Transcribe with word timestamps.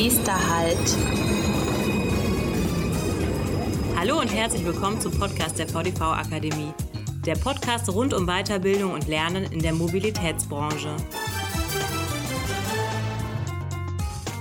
Nächster 0.00 0.32
Halt. 0.32 0.96
Hallo 3.96 4.20
und 4.20 4.32
herzlich 4.32 4.64
willkommen 4.64 5.00
zum 5.00 5.10
Podcast 5.18 5.58
der 5.58 5.66
VDV 5.66 6.00
Akademie. 6.02 6.72
Der 7.26 7.34
Podcast 7.34 7.92
rund 7.92 8.14
um 8.14 8.24
Weiterbildung 8.24 8.92
und 8.92 9.08
Lernen 9.08 9.50
in 9.50 9.58
der 9.58 9.72
Mobilitätsbranche. 9.72 10.94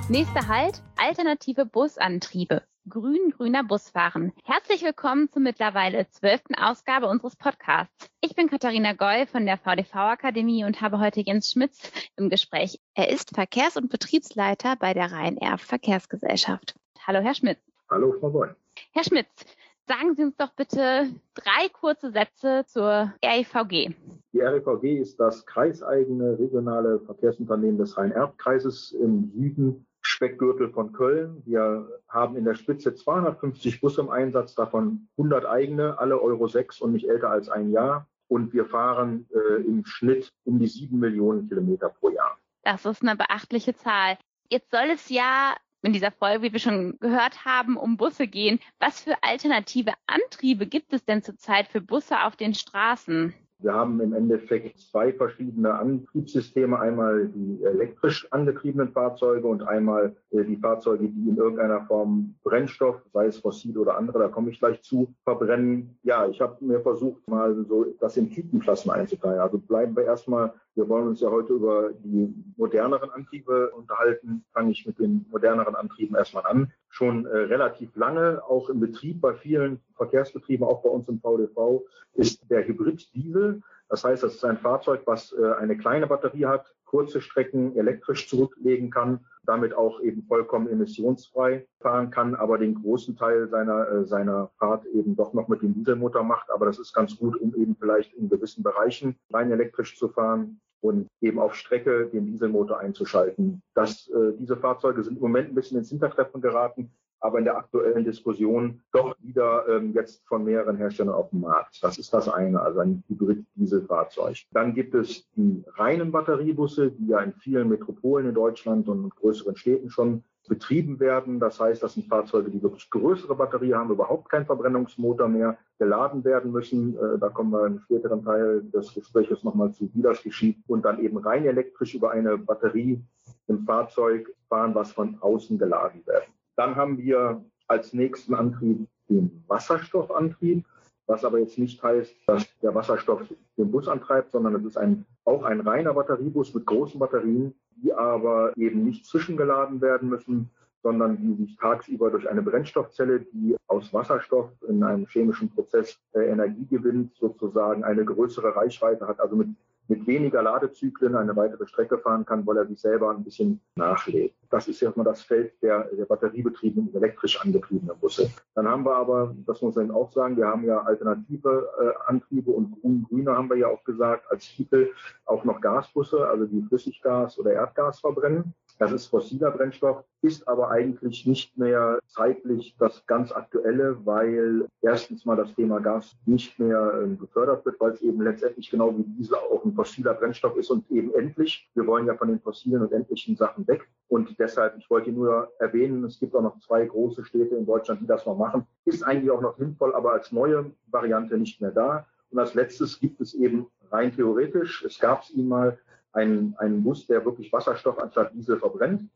Nächster 0.10 0.48
Halt, 0.48 0.84
alternative 0.96 1.66
Busantriebe. 1.66 2.62
Grün-grüner 2.90 3.66
Busfahren. 3.66 4.32
Herzlich 4.46 4.82
willkommen 4.82 5.30
zur 5.30 5.42
mittlerweile 5.42 6.08
zwölften 6.10 6.56
Ausgabe 6.56 7.08
unseres 7.08 7.36
Podcasts. 7.36 8.10
Ich 8.22 8.34
bin 8.34 8.50
Katharina 8.50 8.94
Goy 8.94 9.26
von 9.26 9.46
der 9.46 9.58
VDV-Akademie 9.58 10.64
und 10.64 10.80
habe 10.80 11.00
heute 11.00 11.20
Jens 11.20 11.52
Schmitz 11.52 11.92
im 12.16 12.30
Gespräch. 12.30 12.80
Er 12.96 13.10
ist 13.10 13.36
Verkehrs- 13.36 13.76
und 13.76 13.90
Betriebsleiter 13.90 14.78
bei 14.78 14.94
der 14.94 15.12
Rhein-Erf 15.12 15.62
Verkehrsgesellschaft. 15.62 16.76
Hallo, 17.06 17.20
Herr 17.20 17.34
Schmitz. 17.34 17.60
Hallo, 17.90 18.14
Frau 18.22 18.32
Goy. 18.32 18.50
Herr 18.92 19.04
Schmitz, 19.04 19.46
sagen 19.86 20.16
Sie 20.16 20.24
uns 20.24 20.38
doch 20.38 20.54
bitte 20.54 21.10
drei 21.34 21.68
kurze 21.74 22.12
Sätze 22.12 22.64
zur 22.68 23.14
REVG. 23.22 23.96
Die 24.32 24.40
REVG 24.40 25.00
ist 25.00 25.20
das 25.20 25.46
kreiseigene 25.46 26.40
regionale 26.40 27.02
Verkehrsunternehmen 27.02 27.80
des 27.80 27.98
Rhein-Erb-Kreises 27.98 28.94
im 28.94 29.30
Süden 29.34 29.86
Speckgürtel 30.18 30.72
von 30.72 30.94
Köln. 30.94 31.44
Wir 31.46 31.88
haben 32.10 32.36
in 32.38 32.44
der 32.44 32.56
Spitze 32.56 32.96
250 32.96 33.82
Busse 33.82 34.02
im 34.02 34.10
Einsatz, 34.10 34.56
davon 34.56 35.08
100 35.16 35.46
eigene, 35.46 36.00
alle 36.00 36.20
Euro 36.20 36.48
6 36.48 36.82
und 36.82 36.94
nicht 36.94 37.08
älter 37.08 37.30
als 37.30 37.50
ein 37.50 37.72
Jahr. 37.72 38.08
Und 38.28 38.52
wir 38.52 38.66
fahren 38.66 39.30
äh, 39.32 39.62
im 39.62 39.86
Schnitt 39.86 40.34
um 40.44 40.58
die 40.58 40.66
7 40.66 40.98
Millionen 40.98 41.48
Kilometer 41.48 41.90
pro 41.90 42.10
Jahr. 42.10 42.36
Das 42.64 42.84
ist 42.88 43.04
eine 43.04 43.16
beachtliche 43.16 43.76
Zahl. 43.76 44.18
Jetzt 44.50 44.72
soll 44.72 44.90
es 44.92 45.08
ja 45.10 45.56
in 45.84 45.94
dieser 45.94 46.12
Folge, 46.12 46.42
wie 46.42 46.52
wir 46.52 46.60
schon 46.60 46.98
gehört 47.00 47.46
haben, 47.46 47.78
um 47.78 47.96
Busse 47.96 48.28
gehen. 48.28 48.60
Was 48.80 49.00
für 49.00 49.22
alternative 49.22 49.94
Antriebe 50.08 50.66
gibt 50.66 50.94
es 50.94 51.06
denn 51.06 51.22
zurzeit 51.22 51.68
für 51.68 51.80
Busse 51.80 52.24
auf 52.24 52.36
den 52.36 52.56
Straßen? 52.56 53.36
Wir 53.60 53.74
haben 53.74 54.00
im 54.02 54.14
Endeffekt 54.14 54.78
zwei 54.80 55.12
verschiedene 55.12 55.74
Antriebssysteme. 55.74 56.80
Einmal 56.80 57.28
die 57.30 57.64
elektrisch 57.64 58.32
angetriebenen 58.32 58.92
Fahrzeuge 58.92 59.48
und 59.48 59.64
einmal 59.64 60.16
äh, 60.30 60.44
die 60.44 60.58
Fahrzeuge, 60.58 61.10
die 61.10 61.30
in 61.30 61.38
irgendeiner 61.38 61.82
Form 61.88 62.36
Brennstoff, 62.44 63.02
sei 63.14 63.26
es 63.26 63.40
fossil 63.40 63.76
oder 63.80 63.98
andere, 63.98 64.20
da 64.20 64.28
komme 64.28 64.52
ich 64.52 64.60
gleich 64.60 64.84
zu, 64.84 65.14
verbrennen. 65.24 65.98
Ja, 66.04 66.28
ich 66.28 66.40
habe 66.40 66.64
mir 66.64 66.82
versucht, 66.82 67.28
mal 67.28 67.56
so 67.68 67.86
das 68.00 68.16
in 68.18 68.30
Typenklassen 68.30 68.92
einzuteilen. 68.92 69.40
Also 69.40 69.58
bleiben 69.58 69.96
wir 69.96 70.04
erstmal, 70.04 70.54
wir 70.76 70.88
wollen 70.88 71.08
uns 71.08 71.22
ja 71.22 71.32
heute 71.32 71.54
über 71.54 71.92
die 72.04 72.32
moderneren 72.58 73.10
Antriebe 73.10 73.72
unterhalten. 73.72 74.46
Fange 74.54 74.72
ich 74.72 74.86
mit 74.86 75.00
den 75.00 75.26
moderneren 75.32 75.74
Antrieben 75.74 76.16
erstmal 76.16 76.46
an. 76.46 76.72
Schon 76.98 77.28
äh, 77.28 77.30
relativ 77.30 77.96
lange, 77.96 78.42
auch 78.44 78.70
im 78.70 78.80
Betrieb 78.80 79.22
bei 79.22 79.36
vielen 79.36 79.80
Verkehrsbetrieben, 79.98 80.66
auch 80.66 80.82
bei 80.82 80.90
uns 80.90 81.08
im 81.08 81.20
VDV, 81.20 81.84
ist 82.16 82.50
der 82.50 82.68
Hybrid-Diesel. 82.68 83.62
Das 83.88 84.04
heißt, 84.04 84.24
das 84.24 84.34
ist 84.34 84.44
ein 84.44 84.58
Fahrzeug, 84.58 85.04
was 85.06 85.32
äh, 85.32 85.54
eine 85.60 85.78
kleine 85.78 86.08
Batterie 86.08 86.48
hat, 86.48 86.74
kurze 86.86 87.22
Strecken 87.22 87.78
elektrisch 87.78 88.28
zurücklegen 88.28 88.90
kann, 88.90 89.28
damit 89.46 89.76
auch 89.76 90.02
eben 90.02 90.24
vollkommen 90.24 90.70
emissionsfrei 90.70 91.68
fahren 91.82 92.10
kann, 92.10 92.34
aber 92.34 92.58
den 92.58 92.74
großen 92.74 93.16
Teil 93.16 93.48
seiner, 93.48 93.88
äh, 93.92 94.06
seiner 94.06 94.50
Fahrt 94.58 94.88
eben 94.88 95.16
doch 95.16 95.34
noch 95.34 95.50
mit 95.50 95.62
dem 95.62 95.76
Dieselmotor 95.76 96.24
macht. 96.24 96.50
Aber 96.50 96.66
das 96.66 96.80
ist 96.80 96.94
ganz 96.94 97.16
gut, 97.16 97.40
um 97.40 97.54
eben 97.54 97.76
vielleicht 97.80 98.12
in 98.16 98.28
gewissen 98.28 98.64
Bereichen 98.64 99.20
rein 99.32 99.52
elektrisch 99.52 100.00
zu 100.00 100.10
fahren 100.10 100.60
und 100.82 101.08
eben 101.22 101.40
auf 101.40 101.56
Strecke 101.56 102.08
den 102.08 102.26
Dieselmotor 102.26 102.80
einzuschalten. 102.80 103.62
Das, 103.74 104.08
äh, 104.10 104.34
diese 104.40 104.58
Fahrzeuge 104.58 105.04
sind 105.04 105.16
im 105.16 105.22
Moment 105.22 105.50
ein 105.50 105.56
bisschen 105.56 105.78
ins 105.78 105.90
Hintertreffen 105.90 106.42
geraten, 106.42 106.92
aber 107.20 107.40
in 107.40 107.46
der 107.46 107.58
aktuellen 107.58 108.06
Diskussion 108.06 108.82
doch 108.92 109.16
wieder 109.20 109.68
ähm, 109.68 109.94
jetzt 109.94 110.24
von 110.28 110.44
mehreren 110.44 110.78
Herstellern 110.78 111.16
auf 111.16 111.32
dem 111.32 111.42
Markt. 111.42 111.80
Das 111.82 111.98
ist 111.98 112.14
das 112.14 112.30
eine, 112.30 112.62
also 112.62 112.80
ein 112.80 113.04
Hybrid-Dieselfahrzeug. 113.08 114.38
Dann 114.52 114.76
gibt 114.76 114.94
es 114.94 115.28
die 115.32 115.64
reinen 115.76 116.12
Batteriebusse, 116.12 116.92
die 116.92 117.08
ja 117.08 117.20
in 117.22 117.34
vielen 117.34 117.70
Metropolen 117.70 118.28
in 118.30 118.36
Deutschland 118.36 118.88
und 118.88 119.16
größeren 119.16 119.56
Städten 119.56 119.90
schon 119.90 120.24
betrieben 120.48 121.00
werden. 121.00 121.40
Das 121.40 121.60
heißt, 121.60 121.84
das 121.84 121.94
sind 121.94 122.08
Fahrzeuge, 122.08 122.50
die 122.50 122.62
wirklich 122.62 122.90
größere 122.90 123.36
Batterie 123.36 123.74
haben, 123.74 123.92
überhaupt 123.92 124.30
keinen 124.30 124.46
Verbrennungsmotor 124.46 125.28
mehr 125.28 125.58
geladen 125.80 126.24
werden 126.24 126.52
müssen. 126.52 126.98
Äh, 126.98 127.20
da 127.20 127.30
kommen 127.30 127.52
wir 127.52 127.66
im 127.66 127.80
späteren 127.80 128.24
Teil 128.24 128.64
des 128.74 128.94
Gesprächs 128.94 129.44
nochmal 129.44 129.72
zu, 129.72 129.90
wie 129.94 130.02
das 130.02 130.24
geschieht. 130.24 130.58
Und 130.68 130.86
dann 130.86 131.00
eben 131.00 131.18
rein 131.18 131.46
elektrisch 131.46 131.96
über 131.96 132.12
eine 132.12 132.38
Batterie 132.38 133.02
im 133.48 133.66
Fahrzeug 133.66 134.34
fahren, 134.50 134.76
was 134.76 134.92
von 134.92 135.18
außen 135.20 135.58
geladen 135.58 136.02
wird. 136.06 136.24
Dann 136.56 136.76
haben 136.76 136.98
wir 136.98 137.44
als 137.68 137.94
nächsten 137.94 138.34
Antrieb 138.34 138.88
den 139.10 139.44
Wasserstoffantrieb, 139.48 140.66
was 141.08 141.24
aber 141.24 141.40
jetzt 141.40 141.58
nicht 141.58 141.82
heißt, 141.82 142.14
dass 142.28 142.46
der 142.62 142.76
Wasserstoff 142.76 143.22
den 143.58 143.72
Bus 143.72 143.88
antreibt, 143.88 144.32
sondern 144.32 144.56
es 144.56 144.66
ist 144.66 144.78
ein, 144.78 145.06
auch 145.26 145.44
ein 145.44 145.62
reiner 145.62 145.94
Batteriebus 145.94 146.54
mit 146.54 146.66
großen 146.66 147.00
Batterien, 147.00 147.54
die 147.78 147.94
aber 147.94 148.56
eben 148.58 148.84
nicht 148.84 149.06
zwischengeladen 149.06 149.82
werden 149.82 150.10
müssen, 150.10 150.50
sondern 150.84 151.18
die 151.18 151.34
sich 151.34 151.58
tagsüber 151.58 152.12
durch 152.12 152.30
eine 152.30 152.42
Brennstoffzelle, 152.42 153.22
die 153.22 153.56
aus 153.68 153.94
Wasserstoff 153.94 154.52
in 154.68 154.84
einem 154.84 155.06
chemischen 155.08 155.50
Prozess 155.50 156.00
äh, 156.14 156.28
Energie 156.30 156.66
gewinnt, 156.66 157.16
sozusagen 157.16 157.84
eine 157.84 158.06
größere 158.06 158.56
Reichweite 158.56 159.08
hat, 159.08 159.20
also 159.20 159.36
mit 159.36 159.50
mit 159.88 160.06
weniger 160.06 160.42
Ladezyklen 160.42 161.16
eine 161.16 161.36
weitere 161.36 161.66
Strecke 161.68 161.98
fahren 161.98 162.26
kann, 162.26 162.46
weil 162.46 162.58
er 162.58 162.68
sich 162.68 162.80
selber 162.80 163.12
ein 163.12 163.24
bisschen 163.24 163.62
nachlädt. 163.76 164.34
Das 164.50 164.68
ist 164.68 164.82
erstmal 164.82 165.06
das 165.06 165.22
Feld 165.22 165.54
der, 165.62 165.84
der 165.96 166.06
batteriebetriebenen, 166.06 166.94
elektrisch 166.96 167.40
angetriebenen 167.42 167.98
Busse. 168.00 168.30
Dann 168.56 168.68
haben 168.68 168.84
wir 168.84 168.96
aber, 168.96 169.36
das 169.46 169.62
muss 169.62 169.76
man 169.76 169.92
auch 169.92 170.12
sagen, 170.12 170.38
wir 170.38 170.48
haben 170.48 170.66
ja 170.66 170.82
alternative 170.82 171.70
äh, 171.80 172.10
Antriebe 172.10 172.52
und 172.52 172.82
grün-grüne 172.82 173.32
haben 173.32 173.50
wir 173.50 173.58
ja 173.58 173.68
auch 173.68 173.84
gesagt, 173.84 174.30
als 174.32 174.46
Titel 174.48 174.90
auch 175.26 175.44
noch 175.44 175.62
Gasbusse, 175.62 176.28
also 176.28 176.46
die 176.46 176.62
Flüssiggas 176.64 177.38
oder 177.40 177.54
Erdgas 177.54 178.00
verbrennen. 178.00 178.54
Das 178.80 178.92
ist 178.92 179.08
fossiler 179.08 179.52
Brennstoff, 179.52 180.04
ist 180.22 180.48
aber 180.48 180.70
eigentlich 180.70 181.26
nicht 181.26 181.58
mehr 181.58 182.00
zeitlich 182.08 182.76
das 182.78 183.06
ganz 183.08 183.32
aktuelle, 183.32 184.06
weil 184.06 184.68
erstens 184.82 185.26
mal 185.26 185.36
das 185.36 185.54
Thema 185.56 185.80
Gas 185.80 186.16
nicht 186.26 186.60
mehr 186.60 187.04
äh, 187.04 187.16
gefördert 187.16 187.66
wird, 187.66 187.80
weil 187.80 187.94
es 187.94 188.02
eben 188.02 188.22
letztendlich 188.22 188.70
genau 188.70 188.96
wie 188.96 189.04
Diesel 189.04 189.36
auch 189.36 189.66
ein 189.66 189.74
fossiler 189.74 190.14
Brennstoff 190.14 190.56
ist 190.58 190.70
und 190.70 190.90
eben 190.92 191.14
endlich. 191.16 191.70
Wir 191.74 191.88
wollen 191.88 192.06
ja 192.06 192.16
von 192.16 192.28
den 192.28 192.40
fossilen 192.40 192.84
und 192.84 192.92
endlichen 192.92 193.36
Sachen 193.36 193.68
weg. 193.68 193.88
Und 194.10 194.38
deshalb, 194.38 194.78
ich 194.78 194.90
wollte 194.90 195.12
nur 195.12 195.52
erwähnen, 195.60 196.04
es 196.04 196.20
gibt 196.20 196.36
auch 196.36 196.42
noch 196.42 196.60
zwei 196.60 196.86
große 196.86 197.26
Städte 197.26 197.56
in 197.56 197.66
Deutschland, 197.66 198.02
die 198.02 198.08
das 198.08 198.26
noch 198.26 198.38
machen. 198.38 198.68
Ist 198.86 199.04
eigentlich 199.04 199.32
auch 199.32 199.42
noch 199.42 199.58
sinnvoll, 199.58 199.96
aber 199.96 200.14
als 200.14 200.32
neue 200.32 200.72
Variante 200.88 201.38
nicht 201.38 201.60
mehr 201.62 201.72
da. 201.72 202.06
Und 202.30 202.40
als 202.40 202.54
letztes 202.54 203.00
gibt 203.00 203.22
es 203.22 203.34
eben 203.34 203.68
rein 203.92 204.14
theoretisch, 204.14 204.84
es 204.86 205.00
gab 205.00 205.24
es 205.24 205.32
ihn 205.32 205.48
mal, 205.48 205.80
einen, 206.14 206.56
einen 206.58 206.84
Bus, 206.84 207.08
der 207.08 207.24
wirklich 207.26 207.52
Wasserstoff 207.52 208.00
anstatt 208.00 208.34
Diesel 208.34 208.58
verbrennt. 208.58 209.10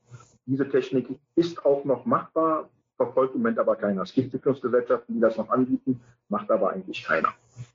Diese 0.45 0.67
Technik 0.69 1.07
ist 1.35 1.65
auch 1.65 1.85
noch 1.85 2.05
machbar, 2.05 2.69
verfolgt 2.97 3.35
im 3.35 3.41
Moment 3.41 3.59
aber 3.59 3.75
keiner. 3.75 4.01
Es 4.03 4.13
gibt 4.13 4.27
Entwicklungsgesellschaften, 4.27 5.15
die 5.15 5.21
das 5.21 5.37
noch 5.37 5.49
anbieten, 5.49 6.01
macht 6.29 6.51
aber 6.51 6.71
eigentlich 6.71 7.03
keiner. 7.03 7.29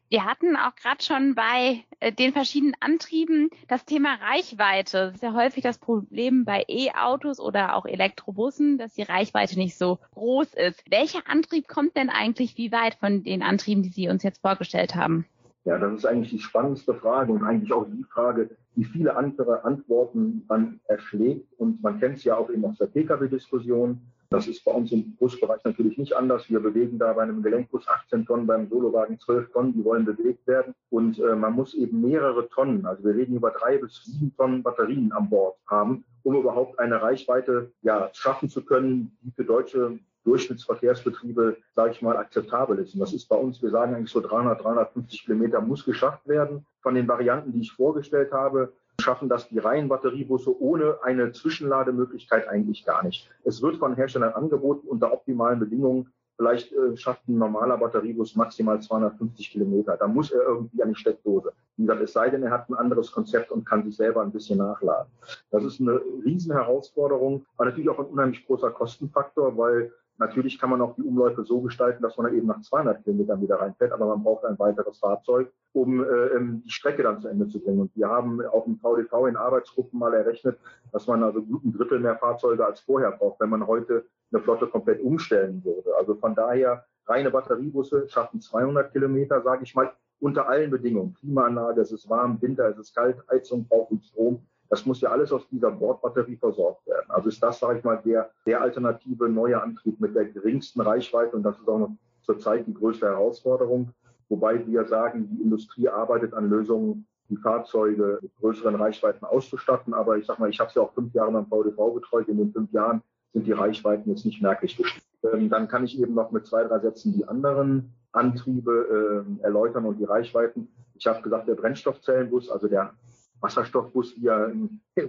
Wir 0.09 0.25
hatten 0.25 0.56
auch 0.56 0.76
gerade 0.76 1.03
schon 1.03 1.34
bei 1.34 1.84
äh, 1.99 2.12
den 2.12 2.32
verschiedenen 2.32 2.75
Antrieben 2.78 3.50
das 3.66 3.84
Thema 3.84 4.15
Reichweite. 4.15 5.06
Das 5.06 5.15
ist 5.15 5.22
ja 5.22 5.34
häufig 5.34 5.65
das 5.65 5.78
Problem 5.78 6.44
bei 6.44 6.65
E-Autos 6.69 7.41
oder 7.41 7.75
auch 7.75 7.87
Elektrobussen, 7.87 8.78
dass 8.78 8.94
die 8.94 9.03
Reichweite 9.03 9.59
nicht 9.59 9.76
so 9.76 9.99
groß 10.15 10.55
ist. 10.55 10.84
Welcher 10.88 11.28
Antrieb 11.28 11.66
kommt 11.66 11.97
denn 11.97 12.09
eigentlich 12.09 12.56
wie 12.56 12.71
weit 12.71 12.94
von 12.94 13.25
den 13.25 13.43
Antrieben, 13.43 13.82
die 13.82 13.88
Sie 13.88 14.09
uns 14.09 14.22
jetzt 14.22 14.43
vorgestellt 14.43 14.94
haben? 14.94 15.26
Ja, 15.65 15.76
das 15.78 15.94
ist 15.94 16.06
eigentlich 16.06 16.31
die 16.31 16.38
spannendste 16.38 16.94
Frage 16.94 17.32
und 17.32 17.43
eigentlich 17.43 17.72
auch 17.72 17.87
die 17.87 18.05
Frage, 18.05 18.50
die 18.76 18.84
viele 18.84 19.17
andere 19.17 19.64
Antworten 19.64 20.44
dann 20.49 20.81
erschlägt. 20.87 21.52
Und 21.58 21.82
man 21.82 21.99
kennt 21.99 22.19
es 22.19 22.25
ja 22.25 22.37
auch 22.37 22.50
eben 22.50 22.64
aus 22.64 22.78
der 22.78 22.87
Pkw-Diskussion. 22.87 24.00
Das 24.28 24.49
ist 24.49 24.64
bei 24.64 24.73
uns 24.73 24.93
im 24.93 25.17
Busbereich 25.17 25.62
natürlich 25.64 25.96
nicht 25.99 26.14
anders. 26.14 26.50
Wir 26.50 26.61
bewegen 26.61 26.99
da 26.99 27.12
bei 27.12 27.23
einem 27.23 27.43
Gelenkbus 27.43 27.88
18 27.88 28.26
Tonnen, 28.26 28.46
beim 28.46 28.69
Solowagen 28.69 29.19
12 29.19 29.52
Tonnen, 29.52 29.73
die 29.73 29.84
wollen 29.84 30.05
bewegt 30.05 30.46
werden. 30.46 30.75
Und 30.90 31.19
äh, 31.19 31.37
man 31.37 31.55
muss 31.55 31.75
eben 31.75 32.02
mehrere 32.02 32.49
Tonnen, 32.49 32.87
also 32.87 33.05
wir 33.05 33.14
reden 33.14 33.37
über 33.37 33.50
drei 33.50 33.78
bis 33.78 34.02
sieben 34.05 34.34
Tonnen 34.37 34.62
Batterien 34.62 35.12
an 35.12 35.31
Bord 35.31 35.56
haben, 35.69 36.05
um 36.25 36.34
überhaupt 36.34 36.79
eine 36.79 37.00
Reichweite 37.00 37.70
ja, 37.82 38.11
schaffen 38.12 38.49
zu 38.49 38.64
können, 38.64 39.17
die 39.22 39.31
für 39.31 39.44
deutsche 39.44 39.99
Durchschnittsverkehrsbetriebe, 40.26 41.56
sage 41.75 41.93
ich 41.93 42.02
mal, 42.02 42.17
akzeptabel 42.17 42.78
ist. 42.78 42.94
Und 42.94 43.00
das 43.00 43.12
ist 43.12 43.28
bei 43.28 43.37
uns, 43.37 43.62
wir 43.62 43.70
sagen 43.70 43.94
eigentlich 43.94 44.11
so 44.11 44.20
300, 44.20 44.62
350 44.62 45.25
Kilometer 45.25 45.61
muss 45.61 45.84
geschafft 45.84 46.26
werden. 46.28 46.67
Von 46.82 46.94
den 46.94 47.08
Varianten, 47.08 47.52
die 47.52 47.61
ich 47.61 47.73
vorgestellt 47.73 48.32
habe, 48.32 48.73
schaffen 49.00 49.28
das 49.28 49.49
die 49.49 49.58
reinen 49.58 49.88
Batteriebusse 49.88 50.61
ohne 50.61 50.99
eine 51.02 51.32
Zwischenlademöglichkeit 51.32 52.49
eigentlich 52.49 52.84
gar 52.84 53.05
nicht. 53.05 53.31
Es 53.44 53.62
wird 53.62 53.76
von 53.76 53.94
Herstellern 53.94 54.34
angeboten 54.34 54.88
unter 54.88 55.12
optimalen 55.12 55.61
Bedingungen 55.61 56.12
Vielleicht 56.37 56.70
äh, 56.72 56.96
schafft 56.96 57.26
ein 57.29 57.38
normaler 57.38 57.79
Batteriebus 57.79 58.37
maximal 58.37 58.81
250 58.81 59.50
Kilometer. 59.50 59.96
Da 59.96 60.06
muss 60.06 60.31
er 60.31 60.43
irgendwie 60.43 60.82
an 60.82 60.90
die 60.90 60.94
Steckdose. 60.94 61.52
Wie 61.76 61.82
gesagt, 61.82 62.02
es 62.02 62.12
sei 62.12 62.29
denn, 62.29 62.43
er 62.43 62.50
hat 62.50 62.69
ein 62.69 62.75
anderes 62.75 63.11
Konzept 63.11 63.50
und 63.50 63.64
kann 63.64 63.84
sich 63.84 63.96
selber 63.96 64.20
ein 64.22 64.32
bisschen 64.32 64.58
nachladen. 64.58 65.11
Das 65.50 65.64
ist 65.64 65.81
eine 65.81 66.00
riesen 66.25 66.52
Herausforderung, 66.52 67.46
aber 67.56 67.67
natürlich 67.67 67.88
auch 67.88 67.99
ein 67.99 68.06
unheimlich 68.06 68.46
großer 68.46 68.70
Kostenfaktor, 68.70 69.56
weil 69.56 69.93
Natürlich 70.19 70.59
kann 70.59 70.71
man 70.71 70.81
auch 70.81 70.95
die 70.95 71.03
Umläufe 71.03 71.45
so 71.45 71.61
gestalten, 71.61 72.03
dass 72.03 72.17
man 72.17 72.35
eben 72.35 72.47
nach 72.47 72.61
200 72.63 73.05
Kilometern 73.05 73.43
wieder 73.43 73.57
reinfährt, 73.57 73.93
aber 73.93 74.07
man 74.07 74.23
braucht 74.23 74.45
ein 74.45 74.59
weiteres 74.59 74.99
Fahrzeug, 74.99 75.53
um 75.73 76.03
äh, 76.03 76.07
ähm, 76.07 76.63
die 76.65 76.71
Strecke 76.71 77.03
dann 77.03 77.21
zu 77.21 77.29
Ende 77.29 77.49
zu 77.49 77.61
bringen. 77.61 77.81
Und 77.81 77.97
wir 77.97 78.09
haben 78.09 78.41
auch 78.47 78.67
im 78.67 78.79
VDV 78.79 79.27
in 79.27 79.37
Arbeitsgruppen 79.37 79.99
mal 79.99 80.15
errechnet, 80.15 80.59
dass 80.93 81.07
man 81.07 81.23
also 81.23 81.43
gut 81.43 81.65
ein 81.65 81.73
Drittel 81.73 82.01
mehr 82.01 82.17
Fahrzeuge 82.17 82.65
als 82.65 82.81
vorher 82.81 83.13
braucht, 83.13 83.41
wenn 83.41 83.51
man 83.51 83.67
heute 83.67 84.07
eine 84.33 84.43
Flotte 84.43 84.67
komplett 84.67 85.03
umstellen 85.03 85.63
würde. 85.65 85.95
Also 85.99 86.15
von 86.15 86.35
daher 86.35 86.85
reine 87.07 87.31
Batteriebusse 87.31 88.09
schaffen 88.09 88.41
200 88.41 88.93
Kilometer, 88.93 89.43
sage 89.43 89.65
ich 89.65 89.75
mal, 89.75 89.93
unter 90.19 90.49
allen 90.49 90.71
Bedingungen. 90.71 91.15
Klimaanlage, 91.15 91.83
es 91.83 91.93
ist 91.93 92.09
warm, 92.09 92.41
Winter, 92.41 92.69
es 92.71 92.79
ist 92.79 92.95
kalt, 92.95 93.17
Heizung 93.31 93.67
braucht 93.69 93.93
Strom. 94.05 94.47
Das 94.69 94.85
muss 94.85 95.01
ja 95.01 95.11
alles 95.11 95.33
aus 95.33 95.49
dieser 95.49 95.71
Bordbatterie 95.71 96.37
versorgt 96.37 96.87
werden. 96.87 97.11
Also 97.11 97.29
ist 97.29 97.43
das, 97.43 97.59
sage 97.59 97.79
ich 97.79 97.85
mal, 97.85 98.01
der, 98.05 98.31
der 98.47 98.61
alternative 98.61 99.29
neue 99.29 99.61
Antrieb 99.61 100.01
mit 100.01 100.15
der 100.15 100.27
geringsten 100.27 100.81
Reichweite 100.81 101.37
und 101.37 101.43
das 101.43 101.59
ist 101.59 101.69
auch 101.69 101.79
noch 101.79 101.93
zurzeit 102.23 102.67
die 102.67 102.75
größte 102.75 103.07
Herausforderung. 103.07 103.91
Wobei 104.29 104.67
wir 104.67 104.85
sagen, 104.87 105.29
die 105.31 105.43
Industrie 105.43 105.89
arbeitet 105.89 106.35
an 106.35 106.51
Lösungen, 106.51 107.07
die 107.29 107.37
Fahrzeuge 107.37 108.19
mit 108.23 108.35
größeren 108.37 108.75
Reichweiten 108.75 109.25
auszustatten. 109.25 109.95
Aber 109.95 110.17
ich 110.17 110.27
sage 110.27 110.41
mal, 110.41 110.51
ich 110.51 110.59
habe 110.59 110.69
es 110.69 110.75
ja 110.75 110.83
auch 110.83 110.93
fünf 110.95 111.15
Jahre 111.15 111.33
beim 111.33 111.47
VDV 111.47 111.95
betreut. 111.95 112.29
In 112.29 112.39
den 112.39 112.53
fünf 112.53 112.73
Jahren 112.73 113.03
sind 113.33 113.47
die 113.47 113.53
Reichweiten 113.53 114.11
jetzt 114.11 114.25
nicht 114.25 114.43
merklich 114.43 114.77
gestiegen. 114.77 115.07
Ähm, 115.33 115.49
dann 115.49 115.69
kann 115.69 115.85
ich 115.85 115.99
eben 116.01 116.15
noch 116.15 116.31
mit 116.31 116.47
zwei, 116.47 116.65
drei 116.65 116.79
Sätzen 116.81 117.13
die 117.13 117.27
anderen 117.27 117.95
Antriebe 118.13 119.25
äh, 119.41 119.43
erläutern 119.45 119.85
und 119.85 119.99
die 119.99 120.05
Reichweiten. 120.05 120.69
Ich 120.95 121.07
habe 121.07 121.23
gesagt, 121.23 121.49
der 121.49 121.55
Brennstoffzellenbus, 121.55 122.51
also 122.51 122.69
der 122.69 122.95
Wasserstoffbus, 123.41 124.17
wie 124.17 124.27
er 124.27 124.53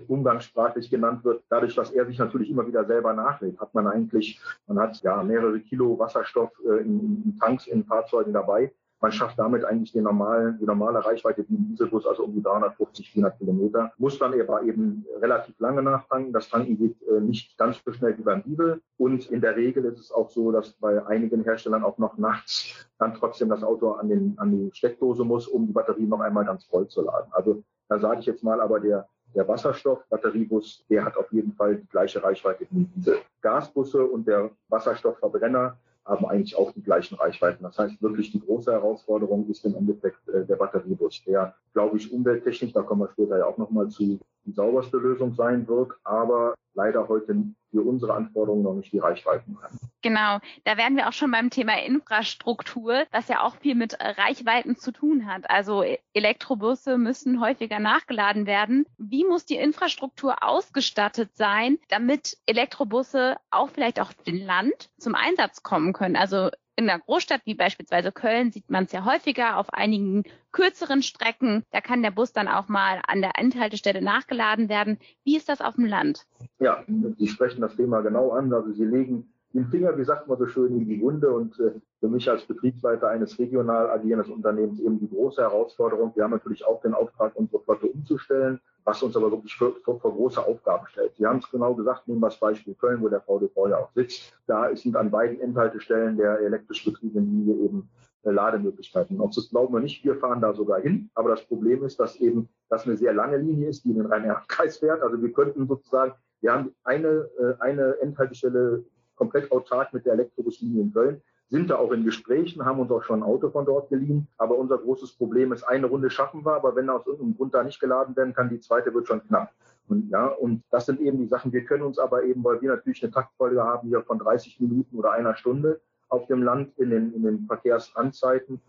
umgangssprachlich 0.07 0.89
genannt 0.89 1.23
wird, 1.23 1.43
dadurch, 1.49 1.75
dass 1.75 1.91
er 1.91 2.05
sich 2.05 2.19
natürlich 2.19 2.49
immer 2.49 2.67
wieder 2.67 2.85
selber 2.85 3.13
nachlädt, 3.13 3.59
hat 3.59 3.73
man 3.73 3.87
eigentlich, 3.87 4.41
man 4.67 4.79
hat 4.79 5.01
ja 5.01 5.23
mehrere 5.23 5.59
Kilo 5.59 5.97
Wasserstoff 5.97 6.51
äh, 6.65 6.81
in, 6.81 7.23
in 7.25 7.37
Tanks 7.39 7.67
in 7.67 7.85
Fahrzeugen 7.85 8.33
dabei. 8.33 8.71
Man 8.99 9.11
schafft 9.11 9.37
damit 9.37 9.63
eigentlich 9.63 9.91
den 9.91 10.05
normalen, 10.05 10.57
die 10.59 10.65
normale 10.65 11.05
Reichweite 11.05 11.45
wie 11.47 11.53
ein 11.53 11.67
Dieselbus, 11.67 12.07
also 12.07 12.23
um 12.23 12.33
die 12.33 12.41
350, 12.41 13.11
400 13.11 13.37
Kilometer. 13.37 13.91
Muss 13.99 14.17
dann 14.17 14.39
aber 14.39 14.63
eben 14.63 15.05
relativ 15.21 15.59
lange 15.59 15.83
nachtanken. 15.83 16.33
Das 16.33 16.49
Tanken 16.49 16.79
geht 16.79 16.95
äh, 17.03 17.19
nicht 17.21 17.55
ganz 17.59 17.79
so 17.85 17.91
schnell 17.91 18.17
wie 18.17 18.23
beim 18.23 18.43
Diesel. 18.43 18.81
Und 18.97 19.29
in 19.29 19.41
der 19.41 19.55
Regel 19.55 19.85
ist 19.85 19.99
es 19.99 20.11
auch 20.11 20.31
so, 20.31 20.51
dass 20.51 20.71
bei 20.73 21.05
einigen 21.05 21.43
Herstellern 21.43 21.83
auch 21.83 21.99
noch 21.99 22.17
nachts 22.17 22.73
dann 22.97 23.13
trotzdem 23.13 23.49
das 23.49 23.63
Auto 23.63 23.91
an, 23.91 24.09
den, 24.09 24.33
an 24.39 24.51
die 24.51 24.75
Steckdose 24.75 25.23
muss, 25.23 25.47
um 25.47 25.67
die 25.67 25.73
Batterie 25.73 26.07
noch 26.07 26.21
einmal 26.21 26.45
ganz 26.45 26.65
voll 26.65 26.87
zu 26.87 27.03
laden. 27.03 27.31
Also 27.33 27.63
da 27.89 27.99
sage 27.99 28.19
ich 28.19 28.25
jetzt 28.25 28.43
mal 28.43 28.61
aber 28.61 28.79
der, 28.79 29.07
der 29.35 29.47
Wasserstoff-Batteriebus, 29.47 30.85
der 30.89 31.05
hat 31.05 31.17
auf 31.17 31.31
jeden 31.31 31.53
Fall 31.53 31.77
die 31.77 31.87
gleiche 31.87 32.23
Reichweite 32.23 32.65
wie 32.71 32.87
diese 32.95 33.17
Gasbusse 33.41 34.05
und 34.05 34.27
der 34.27 34.51
Wasserstoffverbrenner 34.69 35.77
haben 36.05 36.25
eigentlich 36.25 36.55
auch 36.55 36.71
die 36.71 36.81
gleichen 36.81 37.15
Reichweiten. 37.15 37.63
Das 37.63 37.77
heißt, 37.77 38.01
wirklich 38.01 38.31
die 38.31 38.39
große 38.39 38.71
Herausforderung 38.71 39.47
ist 39.49 39.65
im 39.65 39.75
Endeffekt 39.75 40.27
äh, 40.29 40.45
der 40.45 40.55
Batteriebus, 40.55 41.23
der, 41.25 41.53
glaube 41.73 41.97
ich, 41.97 42.11
umwelttechnisch, 42.11 42.71
da 42.71 42.81
kommen 42.81 43.01
wir 43.01 43.09
später 43.09 43.37
ja 43.37 43.45
auch 43.45 43.57
nochmal 43.57 43.89
zu, 43.89 44.17
die 44.47 44.53
sauberste 44.53 44.97
Lösung 44.97 45.35
sein 45.35 45.67
wird, 45.67 45.91
aber 46.03 46.55
leider 46.73 47.07
heute 47.07 47.35
für 47.69 47.81
unsere 47.81 48.13
Anforderungen 48.13 48.63
noch 48.63 48.75
nicht 48.75 48.93
die 48.93 48.99
Reichweiten 48.99 49.57
haben. 49.61 49.77
Genau, 50.01 50.39
da 50.63 50.77
werden 50.77 50.95
wir 50.95 51.09
auch 51.09 51.13
schon 51.13 51.31
beim 51.31 51.49
Thema 51.49 51.73
Infrastruktur, 51.83 53.03
was 53.11 53.27
ja 53.27 53.41
auch 53.41 53.57
viel 53.57 53.75
mit 53.75 53.97
Reichweiten 53.99 54.77
zu 54.77 54.91
tun 54.91 55.25
hat. 55.25 55.49
Also 55.49 55.83
Elektrobusse 56.13 56.97
müssen 56.97 57.41
häufiger 57.41 57.79
nachgeladen 57.79 58.45
werden. 58.45 58.85
Wie 58.97 59.25
muss 59.25 59.45
die 59.45 59.57
Infrastruktur 59.57 60.43
ausgestattet 60.43 61.35
sein, 61.35 61.77
damit 61.89 62.37
Elektrobusse 62.45 63.35
auch 63.51 63.69
vielleicht 63.69 63.99
auf 63.99 64.13
dem 64.13 64.37
Land 64.37 64.89
zum 64.97 65.13
Einsatz 65.13 65.63
kommen 65.63 65.91
können? 65.91 66.15
Also 66.15 66.51
in 66.77 66.89
einer 66.89 66.99
Großstadt 66.99 67.41
wie 67.45 67.55
beispielsweise 67.55 68.11
Köln 68.11 68.51
sieht 68.51 68.69
man 68.69 68.85
es 68.85 68.91
ja 68.91 69.03
häufiger 69.03 69.57
auf 69.57 69.73
einigen 69.73 70.23
kürzeren 70.51 71.01
Strecken. 71.01 71.63
Da 71.71 71.81
kann 71.81 72.03
der 72.03 72.11
Bus 72.11 72.31
dann 72.33 72.47
auch 72.47 72.67
mal 72.69 73.01
an 73.07 73.21
der 73.21 73.31
Endhaltestelle 73.37 74.01
nachgeladen 74.01 74.69
werden. 74.69 74.99
Wie 75.23 75.35
ist 75.35 75.49
das 75.49 75.59
auf 75.59 75.75
dem 75.75 75.85
Land? 75.85 76.27
Ja, 76.59 76.83
Sie 77.17 77.27
sprechen 77.27 77.61
das 77.61 77.75
Thema 77.75 78.01
genau 78.01 78.31
an. 78.31 78.53
Also 78.53 78.71
Sie 78.73 78.85
legen 78.85 79.33
den 79.53 79.65
Finger, 79.67 79.97
wie 79.97 80.03
sagt 80.03 80.27
man 80.27 80.37
so 80.37 80.45
schön, 80.47 80.75
in 80.75 80.87
die 80.87 81.01
Wunde. 81.01 81.31
Und 81.31 81.59
äh, 81.59 81.71
für 81.99 82.09
mich 82.09 82.29
als 82.29 82.43
Betriebsleiter 82.45 83.07
eines 83.09 83.39
regional 83.39 83.89
agierenden 83.89 84.33
Unternehmens 84.33 84.79
eben 84.79 84.99
die 84.99 85.09
große 85.09 85.41
Herausforderung. 85.41 86.11
Wir 86.15 86.23
haben 86.23 86.31
natürlich 86.31 86.65
auch 86.65 86.81
den 86.81 86.93
Auftrag, 86.93 87.35
unsere 87.35 87.61
Flotte 87.63 87.87
umzustellen, 87.87 88.59
was 88.83 89.01
uns 89.01 89.15
aber 89.15 89.31
wirklich 89.31 89.55
vor, 89.55 89.73
vor, 89.83 89.99
vor 89.99 90.13
große 90.13 90.45
Aufgaben 90.45 90.85
stellt. 90.87 91.15
Sie 91.15 91.25
haben 91.25 91.39
es 91.39 91.49
genau 91.49 91.73
gesagt, 91.73 92.07
nehmen 92.07 92.21
wir 92.21 92.29
das 92.29 92.39
Beispiel 92.39 92.75
Köln, 92.75 93.01
wo 93.01 93.09
der 93.09 93.21
VDV 93.21 93.67
ja 93.69 93.77
auch 93.77 93.91
sitzt. 93.93 94.33
Da 94.45 94.75
sind 94.75 94.95
an 94.95 95.11
beiden 95.11 95.39
Endhaltestellen 95.41 96.17
der 96.17 96.39
elektrisch 96.39 96.85
betriebenen 96.85 97.25
Linie 97.25 97.65
eben 97.65 97.89
äh, 98.23 98.31
Lademöglichkeiten. 98.31 99.19
Ob 99.19 99.31
es 99.31 99.49
glauben 99.49 99.73
oder 99.73 99.83
nicht, 99.83 100.03
wir 100.03 100.15
fahren 100.15 100.41
da 100.41 100.53
sogar 100.53 100.81
hin. 100.81 101.09
Aber 101.15 101.29
das 101.29 101.43
Problem 101.45 101.83
ist, 101.83 101.99
dass 101.99 102.17
eben 102.17 102.49
das 102.69 102.85
eine 102.85 102.97
sehr 102.97 103.13
lange 103.13 103.37
Linie 103.37 103.69
ist, 103.69 103.85
die 103.85 103.89
in 103.89 103.97
den 103.97 104.05
Rhein-Erft-Kreis 104.05 104.77
fährt. 104.77 105.01
Also 105.01 105.21
wir 105.21 105.31
könnten 105.31 105.67
sozusagen, 105.67 106.13
wir 106.41 106.53
haben 106.53 106.75
eine, 106.83 107.29
äh, 107.39 107.55
eine 107.59 107.97
Endhaltestelle 108.01 108.85
komplett 109.17 109.51
autark 109.51 109.93
mit 109.93 110.05
der 110.05 110.13
Elektrobuslinie 110.13 110.81
in 110.81 110.93
Köln, 110.93 111.21
sind 111.49 111.69
da 111.69 111.77
auch 111.77 111.91
in 111.91 112.03
Gesprächen, 112.03 112.65
haben 112.65 112.79
uns 112.79 112.91
auch 112.91 113.03
schon 113.03 113.19
ein 113.19 113.23
Auto 113.23 113.49
von 113.49 113.65
dort 113.65 113.89
geliehen. 113.89 114.27
Aber 114.37 114.57
unser 114.57 114.77
großes 114.77 115.13
Problem 115.13 115.53
ist, 115.53 115.63
eine 115.63 115.87
Runde 115.87 116.09
schaffen 116.09 116.45
wir, 116.45 116.53
aber 116.53 116.75
wenn 116.75 116.89
aus 116.89 117.05
irgendeinem 117.05 117.37
Grund 117.37 117.53
da 117.53 117.63
nicht 117.63 117.79
geladen 117.79 118.15
werden 118.15 118.33
kann, 118.33 118.49
die 118.49 118.59
zweite 118.59 118.93
wird 118.93 119.07
schon 119.07 119.25
knapp. 119.27 119.51
Und 119.87 120.09
ja, 120.09 120.27
und 120.27 120.63
das 120.71 120.85
sind 120.85 120.99
eben 120.99 121.17
die 121.17 121.27
Sachen. 121.27 121.53
Wir 121.53 121.63
können 121.63 121.83
uns 121.83 121.99
aber 121.99 122.23
eben, 122.23 122.43
weil 122.43 122.61
wir 122.61 122.71
natürlich 122.71 123.01
eine 123.03 123.11
Taktfolge 123.11 123.63
haben 123.63 123.87
hier 123.87 124.01
von 124.03 124.19
30 124.19 124.59
Minuten 124.59 124.97
oder 124.97 125.11
einer 125.11 125.35
Stunde 125.35 125.79
auf 126.09 126.27
dem 126.27 126.43
Land 126.43 126.77
in 126.77 126.89
den, 126.89 127.13
in 127.13 127.23
den 127.23 127.45
Verkehrsanzeiten, 127.47 128.61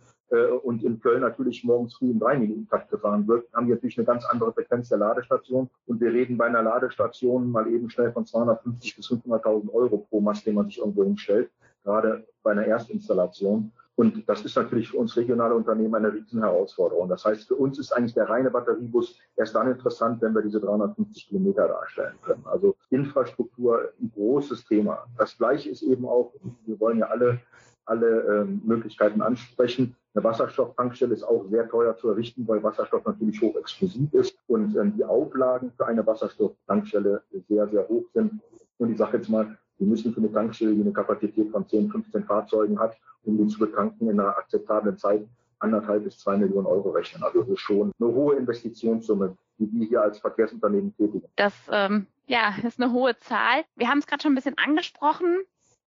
und 0.62 0.84
in 0.84 1.00
Köln 1.00 1.22
natürlich 1.22 1.64
morgens 1.64 1.94
früh 1.96 2.10
im 2.10 2.18
drei 2.18 2.38
Minuten 2.38 2.68
Takt 2.68 2.90
gefahren 2.90 3.26
wird, 3.26 3.50
haben 3.54 3.66
wir 3.68 3.76
natürlich 3.76 3.98
eine 3.98 4.06
ganz 4.06 4.24
andere 4.26 4.52
Frequenz 4.52 4.88
der 4.88 4.98
Ladestation. 4.98 5.70
Und 5.86 6.00
wir 6.00 6.12
reden 6.12 6.36
bei 6.36 6.46
einer 6.46 6.62
Ladestation 6.62 7.50
mal 7.50 7.66
eben 7.68 7.88
schnell 7.88 8.12
von 8.12 8.26
250 8.26 8.96
bis 8.96 9.10
500.000 9.10 9.72
Euro 9.72 9.98
pro 9.98 10.20
Mast, 10.20 10.46
den 10.46 10.54
man 10.54 10.66
sich 10.66 10.78
irgendwo 10.78 11.04
hinstellt, 11.04 11.50
gerade 11.82 12.26
bei 12.42 12.52
einer 12.52 12.66
Erstinstallation. 12.66 13.72
Und 13.98 14.28
das 14.28 14.44
ist 14.44 14.54
natürlich 14.54 14.90
für 14.90 14.98
uns 14.98 15.16
regionale 15.16 15.56
Unternehmen 15.56 15.96
eine 15.96 16.12
riesen 16.12 16.40
Herausforderung. 16.40 17.08
Das 17.08 17.24
heißt, 17.24 17.48
für 17.48 17.56
uns 17.56 17.80
ist 17.80 17.90
eigentlich 17.90 18.14
der 18.14 18.28
reine 18.28 18.48
Batteriebus 18.48 19.18
erst 19.36 19.56
dann 19.56 19.68
interessant, 19.68 20.22
wenn 20.22 20.34
wir 20.36 20.42
diese 20.42 20.60
350 20.60 21.26
Kilometer 21.26 21.66
darstellen 21.66 22.14
können. 22.22 22.44
Also 22.44 22.76
Infrastruktur, 22.90 23.92
ein 24.00 24.12
großes 24.14 24.66
Thema. 24.66 25.04
Das 25.16 25.36
Gleiche 25.36 25.70
ist 25.70 25.82
eben 25.82 26.06
auch, 26.06 26.32
wir 26.64 26.78
wollen 26.78 26.98
ja 26.98 27.06
alle 27.06 27.40
alle 27.88 28.42
ähm, 28.42 28.62
Möglichkeiten 28.64 29.22
ansprechen. 29.22 29.96
Eine 30.14 30.24
Wasserstofftankstelle 30.24 31.14
ist 31.14 31.22
auch 31.22 31.44
sehr 31.50 31.68
teuer 31.68 31.96
zu 31.96 32.10
errichten, 32.10 32.46
weil 32.46 32.62
Wasserstoff 32.62 33.04
natürlich 33.04 33.40
hochexplosiv 33.40 34.12
ist 34.14 34.38
und 34.46 34.76
ähm, 34.76 34.94
die 34.96 35.04
Auflagen 35.04 35.72
für 35.76 35.86
eine 35.86 36.06
Wasserstofftankstelle 36.06 37.22
sehr, 37.48 37.68
sehr 37.68 37.88
hoch 37.88 38.04
sind. 38.14 38.40
Und 38.78 38.90
ich 38.90 38.98
sage 38.98 39.18
jetzt 39.18 39.28
mal, 39.28 39.56
wir 39.78 39.86
müssen 39.86 40.12
für 40.12 40.20
eine 40.20 40.32
Tankstelle, 40.32 40.74
die 40.74 40.80
eine 40.80 40.92
Kapazität 40.92 41.50
von 41.50 41.66
10, 41.66 41.90
15 41.90 42.24
Fahrzeugen 42.24 42.78
hat, 42.78 42.96
um 43.24 43.38
die 43.38 43.46
zu 43.46 43.58
betanken 43.58 44.10
in 44.10 44.18
einer 44.18 44.36
akzeptablen 44.36 44.96
Zeit, 44.96 45.26
anderthalb 45.60 46.04
bis 46.04 46.18
zwei 46.18 46.36
Millionen 46.36 46.66
Euro 46.66 46.90
rechnen. 46.90 47.22
Also 47.22 47.40
das 47.40 47.50
ist 47.50 47.60
schon 47.60 47.92
eine 48.00 48.12
hohe 48.12 48.36
Investitionssumme, 48.36 49.36
die 49.58 49.68
wir 49.72 49.86
hier 49.86 50.02
als 50.02 50.18
Verkehrsunternehmen 50.18 50.94
tätigen. 50.96 51.28
Das 51.36 51.54
ähm, 51.70 52.06
ja, 52.26 52.54
ist 52.64 52.80
eine 52.80 52.92
hohe 52.92 53.18
Zahl. 53.18 53.64
Wir 53.76 53.88
haben 53.88 53.98
es 53.98 54.06
gerade 54.06 54.22
schon 54.22 54.32
ein 54.32 54.36
bisschen 54.36 54.58
angesprochen 54.58 55.38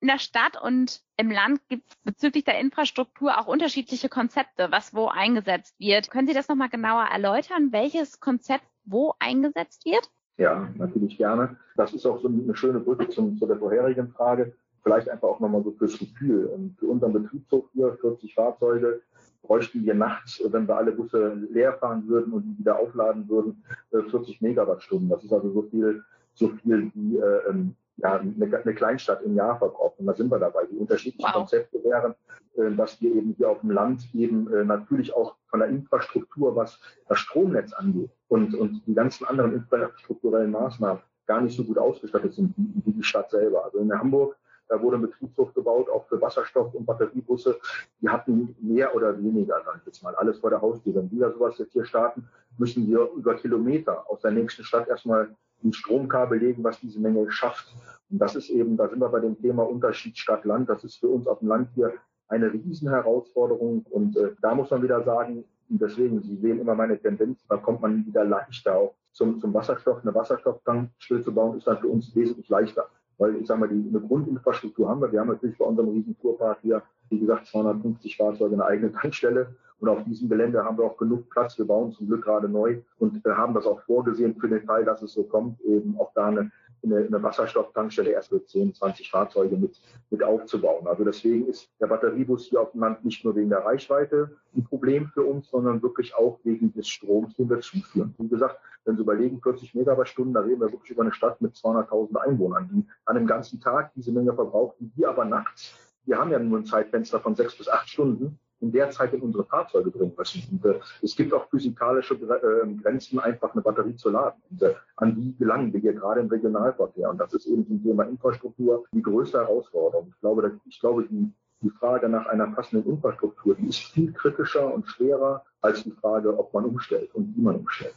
in 0.01 0.07
der 0.07 0.19
Stadt 0.19 0.61
und 0.61 1.01
im 1.15 1.29
Land 1.29 1.61
gibt 1.69 1.87
es 1.87 1.95
bezüglich 2.03 2.43
der 2.43 2.59
Infrastruktur 2.59 3.37
auch 3.39 3.47
unterschiedliche 3.47 4.09
Konzepte, 4.09 4.67
was 4.71 4.93
wo 4.95 5.07
eingesetzt 5.07 5.79
wird. 5.79 6.09
Können 6.09 6.27
Sie 6.27 6.33
das 6.33 6.49
nochmal 6.49 6.69
genauer 6.69 7.05
erläutern, 7.11 7.71
welches 7.71 8.19
Konzept 8.19 8.65
wo 8.83 9.13
eingesetzt 9.19 9.85
wird? 9.85 10.09
Ja, 10.37 10.69
natürlich 10.75 11.17
gerne. 11.17 11.55
Das 11.75 11.93
ist 11.93 12.05
auch 12.07 12.19
so 12.19 12.27
eine 12.27 12.55
schöne 12.55 12.79
Brücke 12.79 13.09
zum, 13.09 13.37
zu 13.37 13.45
der 13.45 13.57
vorherigen 13.57 14.09
Frage. 14.09 14.55
Vielleicht 14.81 15.07
einfach 15.07 15.27
auch 15.27 15.39
nochmal 15.39 15.63
so 15.63 15.71
fürs 15.71 15.99
Gefühl. 15.99 16.51
Ähm, 16.55 16.75
für 16.79 16.87
unseren 16.87 17.13
Betriebshof 17.13 17.65
hier, 17.73 17.95
40 18.01 18.33
Fahrzeuge, 18.33 19.03
bräuchten 19.43 19.85
wir 19.85 19.93
nachts, 19.93 20.41
wenn 20.43 20.67
wir 20.67 20.77
alle 20.77 20.93
Busse 20.93 21.35
leer 21.51 21.73
fahren 21.73 22.07
würden 22.07 22.33
und 22.33 22.43
die 22.43 22.57
wieder 22.57 22.79
aufladen 22.79 23.29
würden, 23.29 23.63
40 23.91 24.41
äh, 24.41 24.47
Megawattstunden. 24.47 25.09
Das 25.09 25.23
ist 25.23 25.31
also 25.31 25.51
so 25.51 25.61
viel, 25.63 26.03
so 26.33 26.49
viel 26.49 26.91
wie 26.95 27.17
äh, 27.17 27.49
ähm, 27.49 27.75
ja, 28.01 28.19
eine, 28.19 28.57
eine 28.57 28.73
Kleinstadt 28.73 29.21
im 29.23 29.35
Jahr 29.35 29.57
verbraucht. 29.57 29.99
Und 29.99 30.07
da 30.07 30.13
sind 30.13 30.31
wir 30.31 30.39
dabei. 30.39 30.65
Die 30.71 30.77
unterschiedlichen 30.77 31.25
wow. 31.25 31.33
Konzepte 31.33 31.83
wären, 31.83 32.15
äh, 32.55 32.75
dass 32.75 33.01
wir 33.01 33.13
eben 33.15 33.33
hier 33.37 33.49
auf 33.49 33.61
dem 33.61 33.71
Land 33.71 34.07
eben 34.13 34.51
äh, 34.53 34.63
natürlich 34.63 35.13
auch 35.13 35.35
von 35.49 35.59
der 35.59 35.69
Infrastruktur, 35.69 36.55
was 36.55 36.79
das 37.07 37.19
Stromnetz 37.19 37.73
angeht 37.73 38.11
und, 38.27 38.55
und 38.55 38.81
die 38.87 38.93
ganzen 38.93 39.25
anderen 39.25 39.53
infrastrukturellen 39.53 40.51
Maßnahmen 40.51 41.01
gar 41.27 41.41
nicht 41.41 41.55
so 41.55 41.63
gut 41.63 41.77
ausgestattet 41.77 42.33
sind 42.33 42.53
wie, 42.57 42.73
wie 42.85 42.93
die 42.93 43.03
Stadt 43.03 43.29
selber. 43.29 43.65
Also 43.65 43.77
in 43.79 43.91
Hamburg 43.91 44.35
Da 44.67 44.81
wurde 44.81 44.97
ein 44.97 45.01
Betriebshof 45.01 45.53
gebaut, 45.53 45.89
auch 45.89 46.07
für 46.07 46.21
Wasserstoff- 46.21 46.73
und 46.73 46.85
Batteriebusse. 46.85 47.59
Die 48.01 48.09
hatten 48.09 48.55
mehr 48.61 48.95
oder 48.95 49.17
weniger, 49.17 49.61
sag 49.65 49.77
ich 49.79 49.85
jetzt 49.85 50.01
mal, 50.01 50.15
alles 50.15 50.39
vor 50.39 50.49
der 50.49 50.61
Haustür. 50.61 50.95
Wenn 50.95 51.11
wir 51.11 51.29
sowas 51.31 51.57
jetzt 51.57 51.73
hier 51.73 51.85
starten, 51.85 52.27
müssen 52.57 52.87
wir 52.87 53.09
über 53.15 53.35
Kilometer 53.35 54.09
aus 54.09 54.21
der 54.21 54.31
nächsten 54.31 54.63
Stadt 54.63 54.87
erstmal 54.87 55.35
ein 55.63 55.73
Stromkabel 55.73 56.39
legen, 56.39 56.63
was 56.63 56.79
diese 56.79 56.99
Menge 56.99 57.29
schafft. 57.31 57.73
Und 58.09 58.19
das 58.19 58.35
ist 58.35 58.49
eben, 58.49 58.77
da 58.77 58.89
sind 58.89 58.99
wir 58.99 59.09
bei 59.09 59.19
dem 59.19 59.39
Thema 59.39 59.63
Unterschied 59.63 60.17
Stadt-Land. 60.17 60.69
Das 60.69 60.83
ist 60.83 60.97
für 60.97 61.07
uns 61.07 61.27
auf 61.27 61.39
dem 61.39 61.47
Land 61.47 61.69
hier 61.75 61.93
eine 62.27 62.51
Riesenherausforderung. 62.51 63.85
Und 63.89 64.17
äh, 64.17 64.31
da 64.41 64.55
muss 64.55 64.71
man 64.71 64.83
wieder 64.83 65.03
sagen, 65.03 65.43
deswegen, 65.69 66.21
Sie 66.21 66.37
sehen 66.37 66.59
immer 66.59 66.75
meine 66.75 66.99
Tendenz, 66.99 67.45
da 67.47 67.57
kommt 67.57 67.81
man 67.81 68.05
wieder 68.05 68.23
leichter 68.23 68.75
auch 68.75 68.95
zum, 69.11 69.39
zum 69.39 69.53
Wasserstoff. 69.53 70.01
Eine 70.01 70.13
Wasserstofftankstelle 70.13 71.21
zu 71.21 71.33
bauen, 71.33 71.57
ist 71.57 71.67
dann 71.67 71.79
für 71.79 71.87
uns 71.87 72.15
wesentlich 72.15 72.49
leichter. 72.49 72.87
Weil 73.17 73.35
ich 73.35 73.47
sage 73.47 73.59
mal, 73.59 73.69
die, 73.69 73.87
eine 73.87 74.01
Grundinfrastruktur 74.01 74.89
haben 74.89 75.01
wir. 75.01 75.11
Wir 75.11 75.19
haben 75.19 75.27
natürlich 75.27 75.57
bei 75.57 75.65
unserem 75.65 75.89
riesen 75.89 76.17
Tourpark 76.19 76.59
hier, 76.61 76.81
wie 77.09 77.19
gesagt, 77.19 77.47
250 77.47 78.17
Fahrzeuge, 78.17 78.55
eine 78.55 78.65
eigene 78.65 78.91
Tankstelle. 78.91 79.55
Und 79.81 79.89
auf 79.89 80.03
diesem 80.05 80.29
Gelände 80.29 80.63
haben 80.63 80.77
wir 80.77 80.85
auch 80.85 80.97
genug 80.97 81.29
Platz. 81.29 81.57
Wir 81.57 81.65
bauen 81.65 81.91
zum 81.91 82.07
Glück 82.07 82.23
gerade 82.23 82.47
neu 82.47 82.81
und 82.99 83.25
äh, 83.25 83.31
haben 83.31 83.53
das 83.53 83.65
auch 83.65 83.81
vorgesehen 83.81 84.35
für 84.35 84.47
den 84.47 84.63
Fall, 84.65 84.85
dass 84.85 85.01
es 85.01 85.11
so 85.11 85.23
kommt, 85.23 85.59
eben 85.61 85.99
auch 85.99 86.13
da 86.13 86.27
eine 86.27 86.51
eine, 86.83 86.97
eine 86.97 87.23
Wasserstofftankstelle 87.23 88.11
erst 88.11 88.29
für 88.29 88.43
10, 88.43 88.73
20 88.73 89.09
Fahrzeuge 89.09 89.55
mit, 89.55 89.79
mit 90.09 90.23
aufzubauen. 90.23 90.87
Also 90.87 91.03
deswegen 91.03 91.47
ist 91.47 91.69
der 91.79 91.87
Batteriebus 91.87 92.45
hier 92.45 92.61
auf 92.61 92.71
dem 92.71 92.81
Land 92.81 93.05
nicht 93.05 93.23
nur 93.23 93.35
wegen 93.35 93.49
der 93.49 93.65
Reichweite 93.65 94.37
ein 94.55 94.63
Problem 94.63 95.07
für 95.13 95.23
uns, 95.23 95.49
sondern 95.49 95.81
wirklich 95.81 96.15
auch 96.15 96.39
wegen 96.43 96.73
des 96.73 96.87
Stroms, 96.87 97.35
den 97.35 97.49
wir 97.49 97.59
zuführen. 97.59 98.15
Wie 98.17 98.27
gesagt, 98.27 98.57
wenn 98.85 98.95
Sie 98.95 99.03
überlegen, 99.03 99.41
40 99.41 99.75
Megawattstunden, 99.75 100.33
da 100.33 100.41
reden 100.41 100.61
wir 100.61 100.71
wirklich 100.71 100.91
über 100.91 101.03
eine 101.03 101.13
Stadt 101.13 101.39
mit 101.41 101.53
200.000 101.53 102.15
Einwohnern, 102.17 102.69
die 102.73 102.85
an 103.05 103.17
einem 103.17 103.27
ganzen 103.27 103.59
Tag 103.59 103.91
diese 103.95 104.11
Menge 104.11 104.33
verbrauchen, 104.33 104.91
die 104.95 105.05
aber 105.05 105.25
nachts. 105.25 105.75
Wir 106.05 106.17
haben 106.17 106.31
ja 106.31 106.39
nur 106.39 106.57
ein 106.57 106.65
Zeitfenster 106.65 107.19
von 107.19 107.35
sechs 107.35 107.55
bis 107.55 107.69
acht 107.69 107.87
Stunden 107.87 108.39
in 108.61 108.71
der 108.71 108.89
Zeit 108.91 109.13
in 109.13 109.21
unsere 109.21 109.43
Fahrzeuge 109.43 109.91
bringen 109.91 110.13
müssen. 110.17 110.43
Und, 110.51 110.65
äh, 110.65 110.79
es 111.01 111.15
gibt 111.15 111.33
auch 111.33 111.49
physikalische 111.49 112.13
äh, 112.15 112.73
Grenzen, 112.81 113.19
einfach 113.19 113.53
eine 113.53 113.61
Batterie 113.61 113.95
zu 113.95 114.09
laden. 114.09 114.41
Und, 114.49 114.61
äh, 114.61 114.75
an 114.97 115.15
die 115.15 115.35
gelangen 115.37 115.73
wir 115.73 115.79
hier 115.79 115.93
gerade 115.93 116.21
im 116.21 116.27
Regionalverkehr. 116.27 117.09
Und 117.09 117.17
das 117.17 117.33
ist 117.33 117.47
eben 117.47 117.65
zum 117.67 117.83
Thema 117.83 118.03
Infrastruktur 118.03 118.85
die 118.93 119.01
größte 119.01 119.39
Herausforderung. 119.39 120.11
Ich 120.13 120.19
glaube, 120.21 120.59
ich 120.65 120.79
glaube 120.79 121.07
die, 121.09 121.31
die 121.61 121.69
Frage 121.69 122.07
nach 122.07 122.27
einer 122.27 122.47
passenden 122.47 122.89
Infrastruktur, 122.89 123.55
die 123.55 123.67
ist 123.67 123.79
viel 123.79 124.13
kritischer 124.13 124.73
und 124.73 124.87
schwerer 124.87 125.43
als 125.61 125.83
die 125.83 125.91
Frage, 125.91 126.37
ob 126.37 126.53
man 126.53 126.65
umstellt 126.65 127.13
und 127.13 127.35
wie 127.35 127.41
man 127.41 127.55
umstellt. 127.55 127.93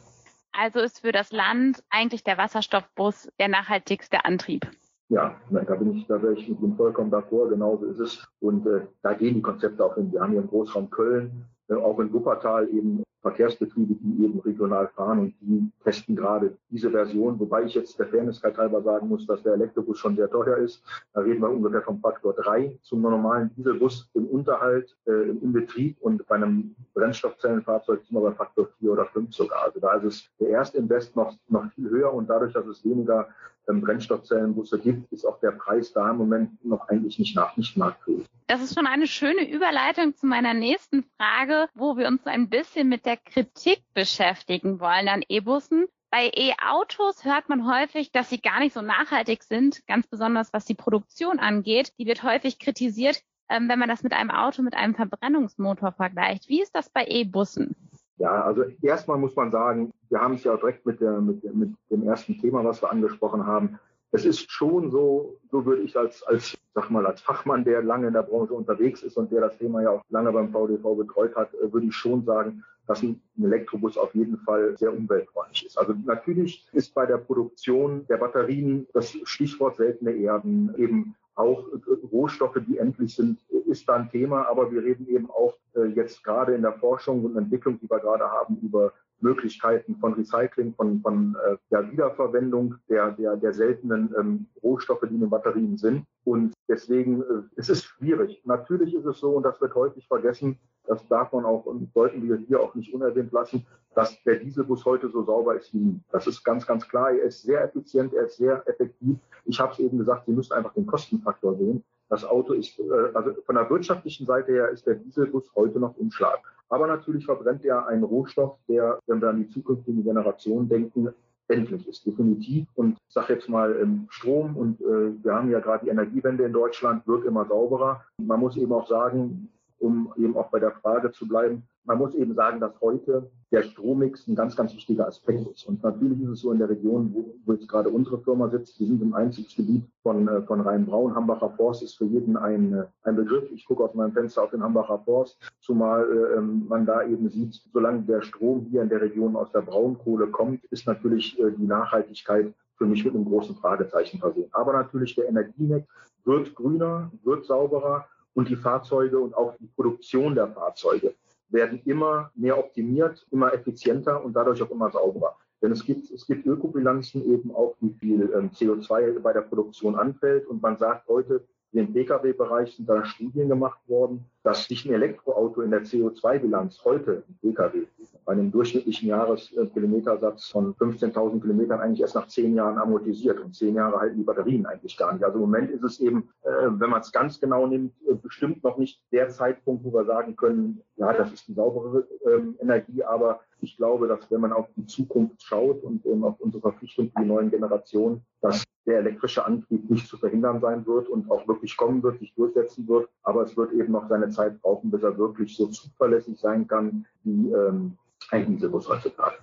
Also 0.51 0.79
ist 0.79 1.01
für 1.01 1.11
das 1.11 1.31
Land 1.31 1.83
eigentlich 1.89 2.23
der 2.23 2.37
Wasserstoffbus 2.37 3.29
der 3.39 3.49
nachhaltigste 3.49 4.23
Antrieb 4.23 4.65
ja, 5.09 5.35
da 5.51 5.75
bin 5.75 5.95
ich, 5.95 6.07
da 6.07 6.21
wäre 6.21 6.33
ich 6.33 6.47
mit 6.49 6.59
ihm 6.61 6.75
vollkommen 6.75 7.11
d'accord, 7.11 7.49
genauso 7.49 7.85
ist 7.85 7.99
es. 7.99 8.27
Und 8.39 8.65
äh, 8.65 8.81
da 9.01 9.13
gehen 9.13 9.35
die 9.35 9.41
Konzepte 9.41 9.83
auch 9.83 9.95
hin. 9.95 10.11
Wir 10.11 10.21
haben 10.21 10.31
hier 10.31 10.41
im 10.41 10.47
Großraum 10.47 10.89
Köln, 10.89 11.45
äh, 11.67 11.75
auch 11.75 11.99
in 11.99 12.11
Wuppertal 12.11 12.67
eben 12.69 13.03
Verkehrsbetriebe, 13.25 13.95
die 13.95 14.23
eben 14.23 14.39
regional 14.41 14.87
fahren 14.89 15.17
und 15.17 15.33
die 15.41 15.71
testen 15.83 16.15
gerade 16.15 16.55
diese 16.69 16.91
Version, 16.91 17.39
wobei 17.39 17.63
ich 17.63 17.73
jetzt 17.73 17.97
der 17.97 18.05
Fairnesskeit 18.05 18.55
halber 18.55 18.83
sagen 18.83 19.07
muss, 19.07 19.25
dass 19.25 19.41
der 19.41 19.53
Elektrobus 19.53 19.97
schon 19.97 20.15
sehr 20.15 20.29
teuer 20.29 20.57
ist. 20.57 20.83
Da 21.11 21.21
reden 21.21 21.41
wir 21.41 21.49
ungefähr 21.49 21.81
vom 21.81 21.99
Faktor 21.99 22.33
drei 22.33 22.77
zum 22.83 23.01
normalen 23.01 23.49
Dieselbus 23.55 24.07
im 24.13 24.27
Unterhalt, 24.27 24.95
äh, 25.07 25.29
im 25.29 25.53
Betrieb 25.53 25.97
und 26.01 26.23
bei 26.27 26.35
einem 26.35 26.75
Brennstoffzellenfahrzeug 26.93 28.03
sind 28.03 28.15
wir 28.15 28.21
bei 28.21 28.31
Faktor 28.33 28.67
vier 28.77 28.91
oder 28.91 29.05
fünf 29.05 29.33
sogar. 29.33 29.63
Also 29.63 29.79
da 29.79 29.93
ist 29.93 30.03
es 30.03 30.29
der 30.39 30.49
erste 30.49 30.77
Invest 30.77 31.15
noch, 31.15 31.35
noch 31.47 31.65
viel 31.71 31.89
höher 31.89 32.13
und 32.13 32.29
dadurch, 32.29 32.53
dass 32.53 32.67
es 32.67 32.85
weniger 32.85 33.27
ähm, 33.67 33.81
Brennstoffzellenbusse 33.81 34.79
gibt, 34.79 35.11
ist 35.11 35.25
auch 35.25 35.39
der 35.39 35.51
Preis 35.51 35.93
da 35.93 36.11
im 36.11 36.17
Moment 36.17 36.63
noch 36.65 36.87
eigentlich 36.87 37.19
nicht 37.19 37.35
nach, 37.35 37.55
nicht 37.57 37.77
marktfähig. 37.77 38.25
Das 38.47 38.61
ist 38.61 38.75
schon 38.75 38.85
eine 38.85 39.07
schöne 39.07 39.49
Überleitung 39.49 40.15
zu 40.15 40.27
meiner 40.27 40.53
nächsten 40.53 41.03
Frage, 41.17 41.67
wo 41.73 41.97
wir 41.97 42.07
uns 42.07 42.25
ein 42.27 42.49
bisschen 42.49 42.87
mit 42.87 43.05
der 43.05 43.17
Kritik 43.17 43.81
beschäftigen 43.93 44.79
wollen 44.79 45.07
an 45.07 45.23
E-Bussen. 45.27 45.87
Bei 46.11 46.31
E-Autos 46.33 47.25
hört 47.25 47.49
man 47.49 47.67
häufig, 47.67 48.11
dass 48.11 48.29
sie 48.29 48.39
gar 48.39 48.59
nicht 48.59 48.73
so 48.73 48.81
nachhaltig 48.81 49.43
sind, 49.43 49.85
ganz 49.87 50.07
besonders 50.07 50.53
was 50.53 50.65
die 50.65 50.75
Produktion 50.75 51.39
angeht. 51.39 51.91
Die 51.97 52.05
wird 52.05 52.23
häufig 52.23 52.59
kritisiert, 52.59 53.21
ähm, 53.49 53.67
wenn 53.67 53.79
man 53.79 53.89
das 53.89 54.03
mit 54.03 54.13
einem 54.13 54.31
Auto 54.31 54.61
mit 54.61 54.75
einem 54.75 54.95
Verbrennungsmotor 54.95 55.91
vergleicht. 55.91 56.47
Wie 56.47 56.61
ist 56.61 56.75
das 56.75 56.89
bei 56.89 57.05
E-Bussen? 57.05 57.75
Ja, 58.17 58.43
also 58.43 58.63
erstmal 58.81 59.17
muss 59.17 59.35
man 59.35 59.51
sagen, 59.51 59.91
wir 60.09 60.21
haben 60.21 60.35
es 60.35 60.43
ja 60.43 60.55
direkt 60.55 60.85
mit, 60.85 61.01
der, 61.01 61.19
mit, 61.19 61.43
mit 61.53 61.75
dem 61.89 62.03
ersten 62.03 62.39
Thema, 62.39 62.63
was 62.63 62.81
wir 62.81 62.91
angesprochen 62.91 63.45
haben. 63.45 63.79
Es 64.11 64.25
ist 64.25 64.49
schon 64.49 64.91
so, 64.91 65.35
so 65.51 65.65
würde 65.65 65.81
ich 65.81 65.97
als, 65.97 66.23
als, 66.23 66.57
sag 66.73 66.89
mal, 66.89 67.05
als 67.05 67.19
Fachmann, 67.19 67.65
der 67.65 67.83
lange 67.83 68.07
in 68.07 68.13
der 68.13 68.23
Branche 68.23 68.53
unterwegs 68.53 69.03
ist 69.03 69.17
und 69.17 69.31
der 69.31 69.41
das 69.41 69.57
Thema 69.57 69.81
ja 69.81 69.89
auch 69.89 70.01
lange 70.09 70.31
beim 70.31 70.51
VDV 70.51 70.95
betreut 70.95 71.35
hat, 71.35 71.53
äh, 71.55 71.73
würde 71.73 71.87
ich 71.87 71.95
schon 71.95 72.23
sagen, 72.23 72.63
dass 72.87 73.03
ein 73.03 73.19
Elektrobus 73.41 73.97
auf 73.97 74.13
jeden 74.15 74.37
Fall 74.37 74.77
sehr 74.77 74.93
umweltfreundlich 74.93 75.65
ist. 75.65 75.77
Also 75.77 75.93
natürlich 76.05 76.65
ist 76.71 76.93
bei 76.93 77.05
der 77.05 77.17
Produktion 77.17 78.05
der 78.07 78.17
Batterien 78.17 78.87
das 78.93 79.17
Stichwort 79.23 79.75
seltene 79.75 80.11
Erden 80.11 80.73
eben 80.77 81.15
auch 81.35 81.65
Rohstoffe, 82.11 82.57
die 82.67 82.77
endlich 82.77 83.15
sind, 83.15 83.39
ist 83.67 83.87
da 83.87 83.95
ein 83.95 84.09
Thema. 84.09 84.47
Aber 84.47 84.71
wir 84.71 84.83
reden 84.83 85.07
eben 85.07 85.29
auch 85.29 85.55
äh, 85.75 85.85
jetzt 85.85 86.23
gerade 86.23 86.55
in 86.55 86.61
der 86.61 86.73
Forschung 86.73 87.23
und 87.25 87.37
Entwicklung, 87.37 87.79
die 87.79 87.89
wir 87.89 87.99
gerade 87.99 88.25
haben, 88.31 88.57
über 88.61 88.93
Möglichkeiten 89.19 89.95
von 89.97 90.13
Recycling, 90.13 90.73
von, 90.73 91.01
von 91.01 91.35
äh, 91.45 91.57
der 91.71 91.91
Wiederverwendung 91.91 92.75
der, 92.89 93.11
der, 93.11 93.37
der 93.37 93.53
seltenen 93.53 94.13
ähm, 94.17 94.45
Rohstoffe, 94.61 95.03
die 95.09 95.15
in 95.15 95.21
den 95.21 95.29
Batterien 95.29 95.77
sind. 95.77 96.05
Und 96.23 96.53
deswegen 96.67 97.21
äh, 97.21 97.43
es 97.55 97.69
ist 97.69 97.83
schwierig. 97.83 98.41
Natürlich 98.45 98.93
ist 98.93 99.05
es 99.05 99.19
so, 99.19 99.31
und 99.31 99.43
das 99.43 99.59
wird 99.61 99.75
häufig 99.75 100.07
vergessen, 100.07 100.59
das 100.87 101.07
darf 101.07 101.31
man 101.31 101.45
auch 101.45 101.65
und 101.65 101.91
sollten 101.93 102.27
wir 102.27 102.37
hier 102.37 102.61
auch 102.61 102.75
nicht 102.75 102.93
unerwähnt 102.93 103.31
lassen, 103.31 103.65
dass 103.95 104.21
der 104.23 104.35
Dieselbus 104.35 104.85
heute 104.85 105.09
so 105.09 105.23
sauber 105.23 105.55
ist 105.55 105.73
wie 105.73 105.79
nie. 105.79 105.99
Das 106.11 106.27
ist 106.27 106.43
ganz, 106.43 106.67
ganz 106.67 106.87
klar. 106.87 107.11
Er 107.11 107.23
ist 107.23 107.41
sehr 107.41 107.63
effizient, 107.63 108.13
er 108.13 108.25
ist 108.25 108.37
sehr 108.37 108.67
effektiv. 108.67 109.17
Ich 109.45 109.59
habe 109.59 109.73
es 109.73 109.79
eben 109.79 109.97
gesagt, 109.97 110.25
Sie 110.25 110.33
müssen 110.33 110.53
einfach 110.53 110.73
den 110.73 110.85
Kostenfaktor 110.85 111.55
sehen. 111.55 111.83
Das 112.09 112.23
Auto 112.23 112.53
ist, 112.53 112.79
äh, 112.79 112.83
also 113.13 113.33
von 113.45 113.55
der 113.55 113.69
wirtschaftlichen 113.69 114.25
Seite 114.25 114.51
her 114.51 114.69
ist 114.69 114.85
der 114.85 114.95
Dieselbus 114.95 115.51
heute 115.55 115.79
noch 115.79 115.97
im 115.97 116.11
Schlag. 116.11 116.39
Aber 116.69 116.87
natürlich 116.87 117.25
verbrennt 117.25 117.63
er 117.63 117.87
einen 117.87 118.03
Rohstoff, 118.03 118.57
der, 118.67 118.99
wenn 119.07 119.21
wir 119.21 119.29
an 119.29 119.39
die 119.39 119.49
zukünftigen 119.49 120.03
Generationen 120.03 120.67
denken, 120.67 121.09
endlich 121.47 121.87
ist, 121.87 122.05
definitiv. 122.05 122.67
Und 122.75 122.97
ich 123.07 123.13
sage 123.13 123.33
jetzt 123.33 123.49
mal, 123.49 123.79
ähm, 123.79 124.07
Strom 124.09 124.55
und 124.55 124.81
äh, 124.81 125.23
wir 125.23 125.33
haben 125.33 125.51
ja 125.51 125.59
gerade 125.59 125.85
die 125.85 125.91
Energiewende 125.91 126.43
in 126.43 126.53
Deutschland, 126.53 127.05
wird 127.07 127.25
immer 127.25 127.45
sauberer. 127.45 128.03
Man 128.17 128.39
muss 128.39 128.57
eben 128.57 128.73
auch 128.73 128.87
sagen, 128.87 129.49
um 129.79 130.11
eben 130.17 130.35
auch 130.35 130.49
bei 130.49 130.59
der 130.59 130.71
Frage 130.71 131.11
zu 131.11 131.27
bleiben, 131.27 131.63
man 131.85 131.97
muss 131.97 132.15
eben 132.15 132.33
sagen, 132.33 132.59
dass 132.59 132.79
heute 132.81 133.29
der 133.51 133.63
Strommix 133.63 134.27
ein 134.27 134.35
ganz, 134.35 134.55
ganz 134.55 134.73
wichtiger 134.73 135.07
Aspekt 135.07 135.47
ist. 135.47 135.67
Und 135.67 135.83
natürlich 135.83 136.21
ist 136.21 136.29
es 136.29 136.39
so 136.41 136.51
in 136.51 136.59
der 136.59 136.69
Region, 136.69 137.11
wo, 137.13 137.35
wo 137.45 137.53
jetzt 137.53 137.67
gerade 137.67 137.89
unsere 137.89 138.19
Firma 138.19 138.49
sitzt, 138.49 138.79
wir 138.79 138.87
sind 138.87 139.01
im 139.01 139.13
Einzugsgebiet 139.13 139.83
von, 140.01 140.27
äh, 140.27 140.41
von 140.41 140.61
Rhein-Braun. 140.61 141.15
Hambacher 141.15 141.51
Forst 141.51 141.83
ist 141.83 141.97
für 141.97 142.05
jeden 142.05 142.37
ein, 142.37 142.73
äh, 142.73 142.85
ein 143.03 143.15
Begriff. 143.15 143.49
Ich 143.51 143.65
gucke 143.65 143.83
aus 143.83 143.93
meinem 143.93 144.13
Fenster 144.13 144.43
auf 144.43 144.49
den 144.49 144.63
Hambacher 144.63 144.99
Forst, 145.05 145.37
zumal 145.59 146.03
äh, 146.03 146.37
ähm, 146.37 146.65
man 146.67 146.85
da 146.85 147.03
eben 147.03 147.29
sieht, 147.29 147.61
solange 147.71 148.01
der 148.01 148.21
Strom 148.23 148.65
hier 148.69 148.81
in 148.81 148.89
der 148.89 149.01
Region 149.01 149.35
aus 149.35 149.51
der 149.51 149.61
Braunkohle 149.61 150.27
kommt, 150.27 150.65
ist 150.65 150.87
natürlich 150.87 151.39
äh, 151.39 151.51
die 151.51 151.67
Nachhaltigkeit 151.67 152.53
für 152.77 152.85
mich 152.85 153.05
mit 153.05 153.13
einem 153.13 153.25
großen 153.25 153.55
Fragezeichen 153.55 154.19
versehen. 154.19 154.49
Aber 154.51 154.73
natürlich 154.73 155.15
der 155.15 155.29
Energiemix 155.29 155.87
wird 156.25 156.55
grüner, 156.55 157.11
wird 157.23 157.45
sauberer 157.45 158.05
und 158.33 158.49
die 158.49 158.55
Fahrzeuge 158.55 159.19
und 159.19 159.35
auch 159.35 159.53
die 159.59 159.67
Produktion 159.67 160.35
der 160.35 160.47
Fahrzeuge 160.47 161.13
werden 161.49 161.81
immer 161.85 162.31
mehr 162.35 162.57
optimiert, 162.57 163.25
immer 163.31 163.53
effizienter 163.53 164.23
und 164.23 164.33
dadurch 164.33 164.61
auch 164.61 164.71
immer 164.71 164.91
sauberer. 164.91 165.35
Denn 165.61 165.71
es 165.71 165.85
gibt, 165.85 166.11
es 166.11 166.27
gibt 166.27 166.45
Ökobilanzen 166.45 167.25
eben 167.25 167.53
auch, 167.55 167.75
wie 167.79 167.93
viel 167.93 168.31
ähm, 168.35 168.51
CO2 168.51 169.19
bei 169.19 169.33
der 169.33 169.41
Produktion 169.41 169.95
anfällt. 169.95 170.47
Und 170.47 170.61
man 170.61 170.77
sagt 170.77 171.07
heute, 171.07 171.43
im 171.71 171.91
Pkw-Bereich 171.91 172.75
sind 172.75 172.87
da 172.87 173.03
Studien 173.05 173.49
gemacht 173.49 173.79
worden, 173.87 174.25
dass 174.43 174.65
sich 174.65 174.85
ein 174.85 174.93
Elektroauto 174.93 175.61
in 175.61 175.71
der 175.71 175.83
CO2-Bilanz 175.83 176.83
heute, 176.85 177.23
ein 177.27 177.37
Pkw, 177.41 177.85
bei 178.25 178.33
einem 178.33 178.51
durchschnittlichen 178.51 179.07
Jahreskilometersatz 179.07 180.49
von 180.49 180.73
15.000 180.75 181.41
Kilometern 181.41 181.79
eigentlich 181.79 182.01
erst 182.01 182.15
nach 182.15 182.27
zehn 182.27 182.55
Jahren 182.55 182.79
amortisiert. 182.79 183.39
Und 183.39 183.55
zehn 183.55 183.75
Jahre 183.75 183.99
halten 183.99 184.17
die 184.17 184.23
Batterien 184.23 184.65
eigentlich 184.65 184.97
gar 184.97 185.13
nicht. 185.13 185.23
Also 185.23 185.35
im 185.35 185.41
Moment 185.41 185.69
ist 185.69 185.83
es 185.83 185.99
eben, 185.99 186.29
äh, 186.41 186.49
wenn 186.67 186.89
man 186.89 187.01
es 187.01 187.11
ganz 187.11 187.39
genau 187.39 187.67
nimmt, 187.67 187.93
äh, 188.09 188.15
bestimmt 188.15 188.63
noch 188.63 188.77
nicht 188.77 188.99
der 189.11 189.29
Zeitpunkt, 189.29 189.83
wo 189.83 189.93
wir 189.93 190.05
sagen 190.05 190.35
können, 190.35 190.81
ja, 190.95 191.13
das 191.13 191.31
ist 191.33 191.47
die 191.47 191.53
saubere 191.53 192.07
ähm, 192.25 192.55
Energie. 192.59 193.03
Aber 193.03 193.41
ich 193.61 193.77
glaube, 193.77 194.07
dass 194.07 194.29
wenn 194.31 194.41
man 194.41 194.53
auf 194.53 194.67
die 194.75 194.87
Zukunft 194.87 195.43
schaut 195.43 195.83
und 195.83 196.03
ähm, 196.07 196.23
auf 196.23 196.39
unsere 196.39 196.61
Verpflichtung 196.61 197.11
für 197.11 197.21
die 197.21 197.27
neuen 197.27 197.51
Generationen, 197.51 198.25
dass 198.41 198.63
der 198.87 198.99
elektrische 198.99 199.45
Antrieb 199.45 199.89
nicht 199.89 200.07
zu 200.07 200.17
verhindern 200.17 200.61
sein 200.61 200.85
wird 200.85 201.09
und 201.09 201.29
auch 201.29 201.47
wirklich 201.47 201.77
kommen 201.77 202.01
wird, 202.01 202.19
sich 202.19 202.33
durchsetzen 202.33 202.87
wird. 202.87 203.07
Aber 203.23 203.43
es 203.43 203.55
wird 203.55 203.71
eben 203.73 203.91
noch 203.91 204.07
seine 204.09 204.29
Zeit 204.29 204.61
brauchen, 204.61 204.89
bis 204.89 205.03
er 205.03 205.17
wirklich 205.17 205.55
so 205.55 205.67
zuverlässig 205.67 206.39
sein 206.39 206.67
kann 206.67 207.05
wie 207.23 207.51
ähm, 207.51 207.97
ein 208.35 208.47
Dieselbus 208.47 208.89
heutzutage. 208.89 209.35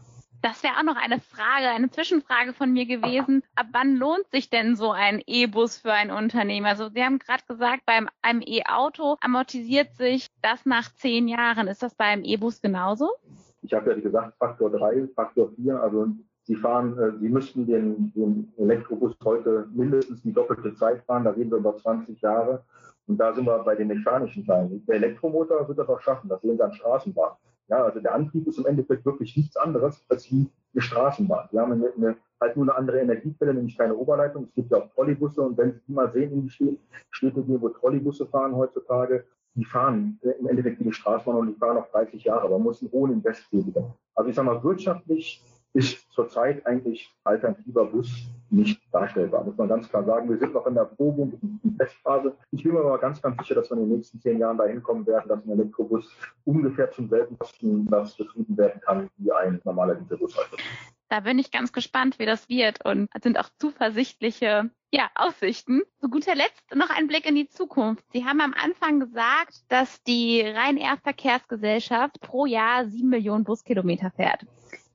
Das 0.43 0.65
wäre 0.65 0.75
auch 0.77 0.83
noch 0.83 0.97
eine 0.97 1.21
Frage, 1.21 1.69
eine 1.69 1.89
Zwischenfrage 1.89 2.53
von 2.53 2.73
mir 2.73 2.85
gewesen. 2.85 3.45
Ab 3.55 3.67
wann 3.71 3.95
lohnt 3.95 4.29
sich 4.33 4.51
denn 4.51 4.75
so 4.75 4.91
ein 4.91 5.23
E-Bus 5.25 5.79
für 5.79 5.93
ein 5.93 6.11
Unternehmen? 6.11 6.67
Also 6.67 6.89
Sie 6.89 7.03
haben 7.03 7.21
gerade 7.21 7.45
gesagt, 7.47 7.83
beim 7.87 8.09
einem 8.23 8.43
E-Auto 8.45 9.17
amortisiert 9.21 9.95
sich 9.95 10.27
das 10.43 10.67
nach 10.67 10.93
zehn 10.97 11.29
Jahren. 11.29 11.69
Ist 11.69 11.85
das 11.85 11.95
beim 11.95 12.25
E-Bus 12.25 12.61
genauso? 12.61 13.11
Ich 13.63 13.73
habe 13.73 13.91
ja 13.93 14.01
gesagt, 14.01 14.37
Faktor 14.37 14.71
3, 14.71 15.07
Faktor 15.15 15.53
4. 15.55 15.81
Also 15.81 16.09
Sie 16.43 16.57
fahren, 16.57 16.99
äh, 16.99 17.17
Sie 17.21 17.29
müssten 17.29 17.65
den, 17.65 18.13
den 18.13 18.53
Elektrobus 18.59 19.15
heute 19.25 19.69
mindestens 19.73 20.23
die 20.23 20.33
doppelte 20.33 20.75
Zeit 20.75 21.05
fahren. 21.05 21.23
Da 21.23 21.31
reden 21.31 21.53
wir 21.53 21.59
über 21.59 21.77
20 21.77 22.21
Jahre. 22.21 22.65
Und 23.07 23.19
da 23.19 23.33
sind 23.33 23.47
wir 23.47 23.59
bei 23.61 23.77
den 23.77 23.87
mechanischen 23.87 24.45
Teilen. 24.45 24.85
Der 24.87 24.97
Elektromotor 24.97 25.69
wird 25.69 25.79
das 25.79 25.89
auch 25.89 26.01
schaffen. 26.01 26.29
Das 26.29 26.43
sehen 26.43 26.59
wir 26.59 26.65
an 26.65 26.73
Straßenbahnen. 26.73 27.37
Ja, 27.69 27.85
also 27.85 28.01
der 28.01 28.15
Antrieb 28.15 28.47
ist 28.47 28.59
im 28.59 28.67
Endeffekt 28.67 29.05
wirklich 29.05 29.37
nichts 29.37 29.57
anderes 29.57 30.05
als 30.09 30.31
wie 30.31 30.51
eine 30.75 30.83
Straßenbahn. 30.83 31.49
Wir 31.51 31.61
haben 31.61 31.73
eine, 31.73 31.93
eine, 31.97 32.17
halt 32.41 32.57
nur 32.57 32.67
eine 32.67 32.75
andere 32.77 33.01
Energiequelle, 33.01 33.55
nämlich 33.55 33.79
keine 33.79 33.95
Oberleitung. 33.95 34.45
Es 34.45 34.55
gibt 34.55 34.71
ja 34.71 34.79
auch 34.79 34.91
Trolleybusse 34.95 35.43
und 35.43 35.57
wenn 35.57 35.73
Sie 35.73 35.81
die 35.87 35.93
mal 35.93 36.11
sehen 36.11 36.33
in 36.33 36.43
die 36.43 36.79
Städte 37.11 37.45
wo 37.47 37.69
Trolleybusse 37.69 38.27
fahren 38.27 38.55
heutzutage, 38.55 39.25
die 39.55 39.65
fahren 39.65 40.19
im 40.23 40.47
Endeffekt 40.47 40.81
wie 40.81 40.85
die 40.85 40.93
Straßenbahn 40.93 41.41
und 41.41 41.49
die 41.49 41.59
fahren 41.59 41.77
auch 41.77 41.91
30 41.91 42.25
Jahre, 42.25 42.49
man 42.49 42.63
muss 42.63 42.83
einen 42.83 42.93
hohen 42.93 43.13
Invest 43.13 43.49
tätigen. 43.51 43.93
Also 44.15 44.31
ich 44.31 44.37
sage 44.37 44.47
mal, 44.47 44.63
wirtschaftlich 44.63 45.43
ist 45.75 46.11
zurzeit 46.13 46.65
eigentlich 46.67 47.11
alternativer 47.25 47.87
Bus 47.87 48.11
nicht 48.51 48.81
darstellbar, 48.93 49.45
muss 49.45 49.57
man 49.57 49.69
ganz 49.69 49.89
klar 49.89 50.05
sagen. 50.05 50.29
Wir 50.29 50.39
sind 50.39 50.53
noch 50.53 50.67
in 50.67 50.75
der 50.75 50.85
Probe 50.85 51.23
und 51.23 51.43
in 51.43 51.61
der 51.63 51.87
Testphase. 51.87 52.37
Ich 52.51 52.63
bin 52.63 52.73
mir 52.75 52.81
aber 52.81 52.99
ganz, 52.99 53.23
ganz 53.23 53.39
sicher, 53.39 53.55
dass 53.55 53.71
wir 53.71 53.79
in 53.79 53.89
den 53.89 53.97
nächsten 53.97 54.21
zehn 54.21 54.39
Jahren 54.39 54.59
dahin 54.59 54.83
kommen 54.83 55.07
werden, 55.07 55.29
dass 55.29 55.45
ein 55.45 55.51
Elektrobus 55.51 56.15
ungefähr 56.45 56.91
zum 56.91 57.09
selben 57.09 57.39
Kosten 57.39 57.87
betrieben 57.87 58.57
werden 58.57 58.81
kann 58.83 59.09
wie 59.17 59.33
ein 59.33 59.61
normaler 59.65 59.95
Dieselbus. 59.95 60.37
Da 61.09 61.21
bin 61.21 61.39
ich 61.39 61.51
ganz 61.51 61.73
gespannt, 61.73 62.19
wie 62.19 62.27
das 62.27 62.49
wird 62.49 62.85
und 62.85 63.11
sind 63.23 63.39
auch 63.39 63.49
zuversichtliche 63.59 64.71
ja, 64.91 65.11
Aussichten. 65.15 65.83
Zu 66.01 66.09
guter 66.09 66.35
Letzt 66.35 66.75
noch 66.75 66.91
ein 66.91 67.07
Blick 67.07 67.27
in 67.27 67.35
die 67.35 67.49
Zukunft. 67.49 68.05
Sie 68.13 68.25
haben 68.25 68.41
am 68.41 68.55
Anfang 68.55 69.01
gesagt, 69.01 69.63
dass 69.69 70.03
die 70.05 70.41
Rhein-Air-Verkehrsgesellschaft 70.41 72.21
pro 72.21 72.47
Jahr 72.47 72.87
sieben 72.87 73.11
Millionen 73.11 73.45
Buskilometer 73.45 74.11
fährt. 74.11 74.47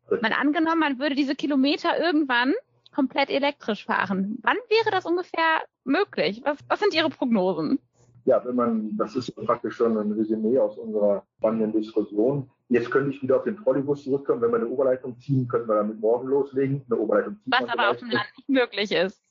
Mal 0.09 0.33
angenommen, 0.33 0.79
man 0.79 0.99
würde 0.99 1.15
diese 1.15 1.35
Kilometer 1.35 1.99
irgendwann 1.99 2.53
komplett 2.93 3.29
elektrisch 3.29 3.85
fahren. 3.85 4.39
Wann 4.41 4.57
wäre 4.69 4.91
das 4.91 5.05
ungefähr 5.05 5.61
möglich? 5.83 6.41
Was, 6.43 6.57
was 6.67 6.79
sind 6.79 6.93
Ihre 6.93 7.09
Prognosen? 7.09 7.79
Ja, 8.25 8.43
wenn 8.43 8.55
man, 8.55 8.97
das 8.97 9.15
ist 9.15 9.33
praktisch 9.35 9.75
schon 9.75 9.97
ein 9.97 10.11
Resümee 10.11 10.57
aus 10.59 10.77
unserer 10.77 11.23
spannenden 11.37 11.71
Diskussion. 11.71 12.49
Jetzt 12.69 12.91
könnte 12.91 13.11
ich 13.11 13.21
wieder 13.21 13.37
auf 13.37 13.43
den 13.43 13.55
Trolleybus 13.55 14.03
zurückkommen. 14.03 14.41
Wenn 14.41 14.51
wir 14.51 14.57
eine 14.57 14.67
Oberleitung 14.67 15.17
ziehen, 15.19 15.47
können 15.47 15.67
wir 15.67 15.75
damit 15.75 15.99
morgen 15.99 16.27
loslegen. 16.27 16.81
Eine 16.89 16.99
Oberleitung 16.99 17.37
ziehen. 17.43 17.53
Was 17.57 17.69
aber 17.69 17.89
auf 17.91 17.97
dem 17.97 18.09
Land 18.09 18.27
nicht 18.35 18.49
möglich 18.49 18.91
ist. 18.91 19.21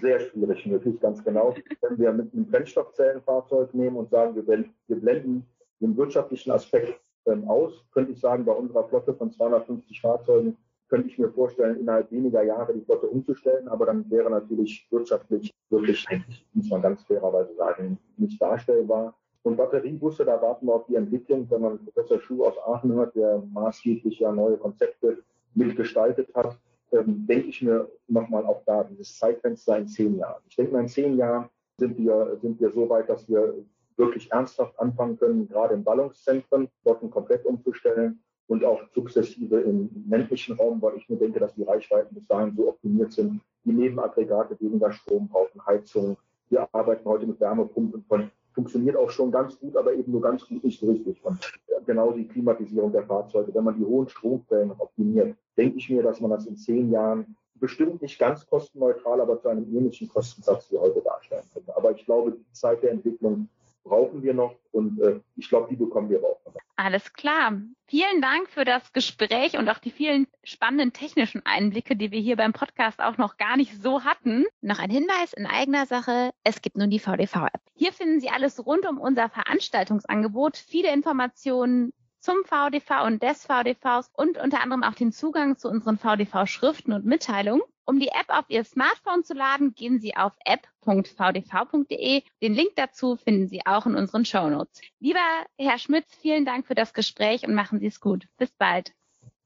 Sehr 0.00 0.20
schwierig 0.20 0.66
möglich, 0.66 1.00
ganz 1.00 1.24
genau. 1.24 1.54
Wenn 1.80 1.98
wir 1.98 2.12
mit 2.12 2.34
einem 2.34 2.46
Brennstoffzellenfahrzeug 2.46 3.72
nehmen 3.72 3.96
und 3.96 4.10
sagen, 4.10 4.36
wir, 4.36 4.46
wir 4.46 4.96
blenden 4.96 5.46
den 5.80 5.96
wirtschaftlichen 5.96 6.50
Aspekt 6.50 7.00
ähm, 7.26 7.48
aus, 7.48 7.72
könnte 7.92 8.12
ich 8.12 8.20
sagen, 8.20 8.44
bei 8.44 8.52
unserer 8.52 8.88
Flotte 8.88 9.14
von 9.14 9.30
250 9.30 10.00
Fahrzeugen 10.00 10.56
könnte 10.88 11.08
ich 11.08 11.18
mir 11.18 11.30
vorstellen, 11.30 11.80
innerhalb 11.80 12.10
weniger 12.12 12.42
Jahre 12.42 12.74
die 12.74 12.82
Flotte 12.82 13.06
umzustellen. 13.06 13.66
Aber 13.68 13.86
dann 13.86 14.10
wäre 14.10 14.28
natürlich 14.28 14.86
wirtschaftlich 14.90 15.50
wirklich, 15.70 16.06
muss 16.52 16.68
man 16.68 16.82
ganz 16.82 17.02
fairerweise 17.04 17.54
sagen, 17.54 17.98
nicht 18.18 18.40
darstellbar. 18.40 19.14
Und 19.42 19.56
Batteriebusse, 19.56 20.24
da 20.24 20.40
warten 20.40 20.66
wir 20.66 20.74
auf 20.74 20.86
die 20.86 20.96
Entwicklung. 20.96 21.50
Wenn 21.50 21.62
man 21.62 21.84
Professor 21.84 22.20
Schuh 22.20 22.44
aus 22.44 22.58
Aachen 22.66 22.92
hört, 22.92 23.16
der 23.16 23.42
maßgeblich 23.52 24.20
ja 24.20 24.30
neue 24.32 24.58
Konzepte 24.58 25.22
mitgestaltet 25.54 26.28
hat, 26.34 26.58
ähm, 26.92 27.26
denke 27.26 27.48
ich 27.48 27.62
mir 27.62 27.88
nochmal 28.08 28.44
auch 28.44 28.62
da, 28.66 28.84
dieses 28.84 29.18
Zeitfenster 29.18 29.78
in 29.78 29.88
zehn 29.88 30.18
Jahren. 30.18 30.42
Ich 30.48 30.56
denke 30.56 30.72
mal, 30.72 30.80
in 30.80 30.88
zehn 30.88 31.16
Jahren 31.16 31.48
sind 31.78 31.98
wir, 31.98 32.36
sind 32.42 32.60
wir 32.60 32.70
so 32.70 32.88
weit, 32.88 33.08
dass 33.08 33.28
wir 33.28 33.54
wirklich 33.96 34.30
ernsthaft 34.32 34.78
anfangen 34.78 35.18
können, 35.18 35.48
gerade 35.48 35.74
in 35.74 35.84
Ballungszentren, 35.84 36.68
Flotten 36.82 37.10
komplett 37.10 37.44
umzustellen 37.44 38.22
und 38.48 38.64
auch 38.64 38.80
sukzessive 38.94 39.60
im 39.60 39.88
ländlichen 40.08 40.56
Raum, 40.56 40.80
weil 40.82 40.96
ich 40.96 41.08
mir 41.08 41.16
denke, 41.16 41.40
dass 41.40 41.54
die 41.54 41.62
Reichweiten 41.62 42.14
bis 42.14 42.26
dahin 42.26 42.54
so 42.54 42.68
optimiert 42.68 43.12
sind, 43.12 43.40
die 43.64 43.72
Nebenaggregate 43.72 44.60
weniger 44.60 44.92
Strom 44.92 45.28
brauchen, 45.28 45.64
Heizung. 45.64 46.16
Wir 46.50 46.68
arbeiten 46.72 47.08
heute 47.08 47.26
mit 47.26 47.40
Wärmepumpen 47.40 48.04
und 48.08 48.30
funktioniert 48.52 48.96
auch 48.96 49.10
schon 49.10 49.30
ganz 49.30 49.58
gut, 49.58 49.76
aber 49.76 49.94
eben 49.94 50.12
nur 50.12 50.20
ganz 50.20 50.46
gut 50.46 50.62
nicht 50.62 50.80
so 50.80 50.90
richtig. 50.90 51.24
Und 51.24 51.52
genau 51.86 52.12
die 52.12 52.28
Klimatisierung 52.28 52.92
der 52.92 53.04
Fahrzeuge, 53.04 53.54
wenn 53.54 53.64
man 53.64 53.78
die 53.78 53.84
hohen 53.84 54.08
Stromquellen 54.08 54.72
optimiert, 54.72 55.36
denke 55.56 55.78
ich 55.78 55.88
mir, 55.88 56.02
dass 56.02 56.20
man 56.20 56.30
das 56.30 56.46
in 56.46 56.56
zehn 56.56 56.90
Jahren 56.90 57.36
bestimmt 57.54 58.02
nicht 58.02 58.18
ganz 58.18 58.44
kostenneutral, 58.46 59.20
aber 59.20 59.40
zu 59.40 59.48
einem 59.48 59.64
ähnlichen 59.74 60.08
Kostensatz 60.08 60.70
wie 60.70 60.78
heute 60.78 61.00
darstellen 61.00 61.44
könnte. 61.54 61.76
Aber 61.76 61.92
ich 61.92 62.04
glaube, 62.04 62.32
die 62.32 62.52
Zeit 62.52 62.82
der 62.82 62.90
Entwicklung 62.90 63.48
brauchen 63.84 64.22
wir 64.22 64.34
noch 64.34 64.56
und 64.72 65.00
äh, 65.00 65.20
ich 65.36 65.48
glaube, 65.48 65.68
die 65.70 65.76
bekommen 65.76 66.10
wir 66.10 66.22
auch. 66.22 66.42
Alles 66.76 67.12
klar. 67.12 67.60
Vielen 67.86 68.22
Dank 68.22 68.48
für 68.48 68.64
das 68.64 68.92
Gespräch 68.92 69.56
und 69.58 69.68
auch 69.68 69.78
die 69.78 69.90
vielen 69.90 70.26
spannenden 70.42 70.92
technischen 70.92 71.42
Einblicke, 71.44 71.94
die 71.94 72.10
wir 72.10 72.20
hier 72.20 72.36
beim 72.36 72.52
Podcast 72.52 73.00
auch 73.00 73.18
noch 73.18 73.36
gar 73.36 73.56
nicht 73.56 73.80
so 73.80 74.02
hatten. 74.02 74.46
Noch 74.62 74.78
ein 74.78 74.90
Hinweis 74.90 75.32
in 75.32 75.46
eigener 75.46 75.86
Sache. 75.86 76.32
Es 76.42 76.62
gibt 76.62 76.76
nun 76.76 76.90
die 76.90 76.98
VDV-App. 76.98 77.60
Hier 77.74 77.92
finden 77.92 78.20
Sie 78.20 78.30
alles 78.30 78.64
rund 78.66 78.84
um 78.88 78.98
unser 78.98 79.28
Veranstaltungsangebot, 79.28 80.56
viele 80.56 80.92
Informationen 80.92 81.92
zum 82.22 82.36
VDV 82.44 83.04
und 83.04 83.22
des 83.22 83.44
VDVs 83.44 84.10
und 84.14 84.38
unter 84.38 84.62
anderem 84.62 84.84
auch 84.84 84.94
den 84.94 85.12
Zugang 85.12 85.58
zu 85.58 85.68
unseren 85.68 85.98
VDV-Schriften 85.98 86.92
und 86.92 87.04
Mitteilungen. 87.04 87.62
Um 87.84 87.98
die 87.98 88.08
App 88.08 88.28
auf 88.28 88.44
Ihr 88.48 88.62
Smartphone 88.64 89.24
zu 89.24 89.34
laden, 89.34 89.74
gehen 89.74 89.98
Sie 89.98 90.16
auf 90.16 90.32
app.vdv.de. 90.44 92.22
Den 92.40 92.54
Link 92.54 92.70
dazu 92.76 93.16
finden 93.16 93.48
Sie 93.48 93.66
auch 93.66 93.86
in 93.86 93.96
unseren 93.96 94.24
Show 94.24 94.48
Notes. 94.48 94.80
Lieber 95.00 95.18
Herr 95.58 95.78
Schmitz, 95.78 96.14
vielen 96.20 96.44
Dank 96.44 96.68
für 96.68 96.76
das 96.76 96.94
Gespräch 96.94 97.44
und 97.46 97.54
machen 97.54 97.80
Sie 97.80 97.86
es 97.86 98.00
gut. 98.00 98.28
Bis 98.38 98.52
bald. 98.52 98.92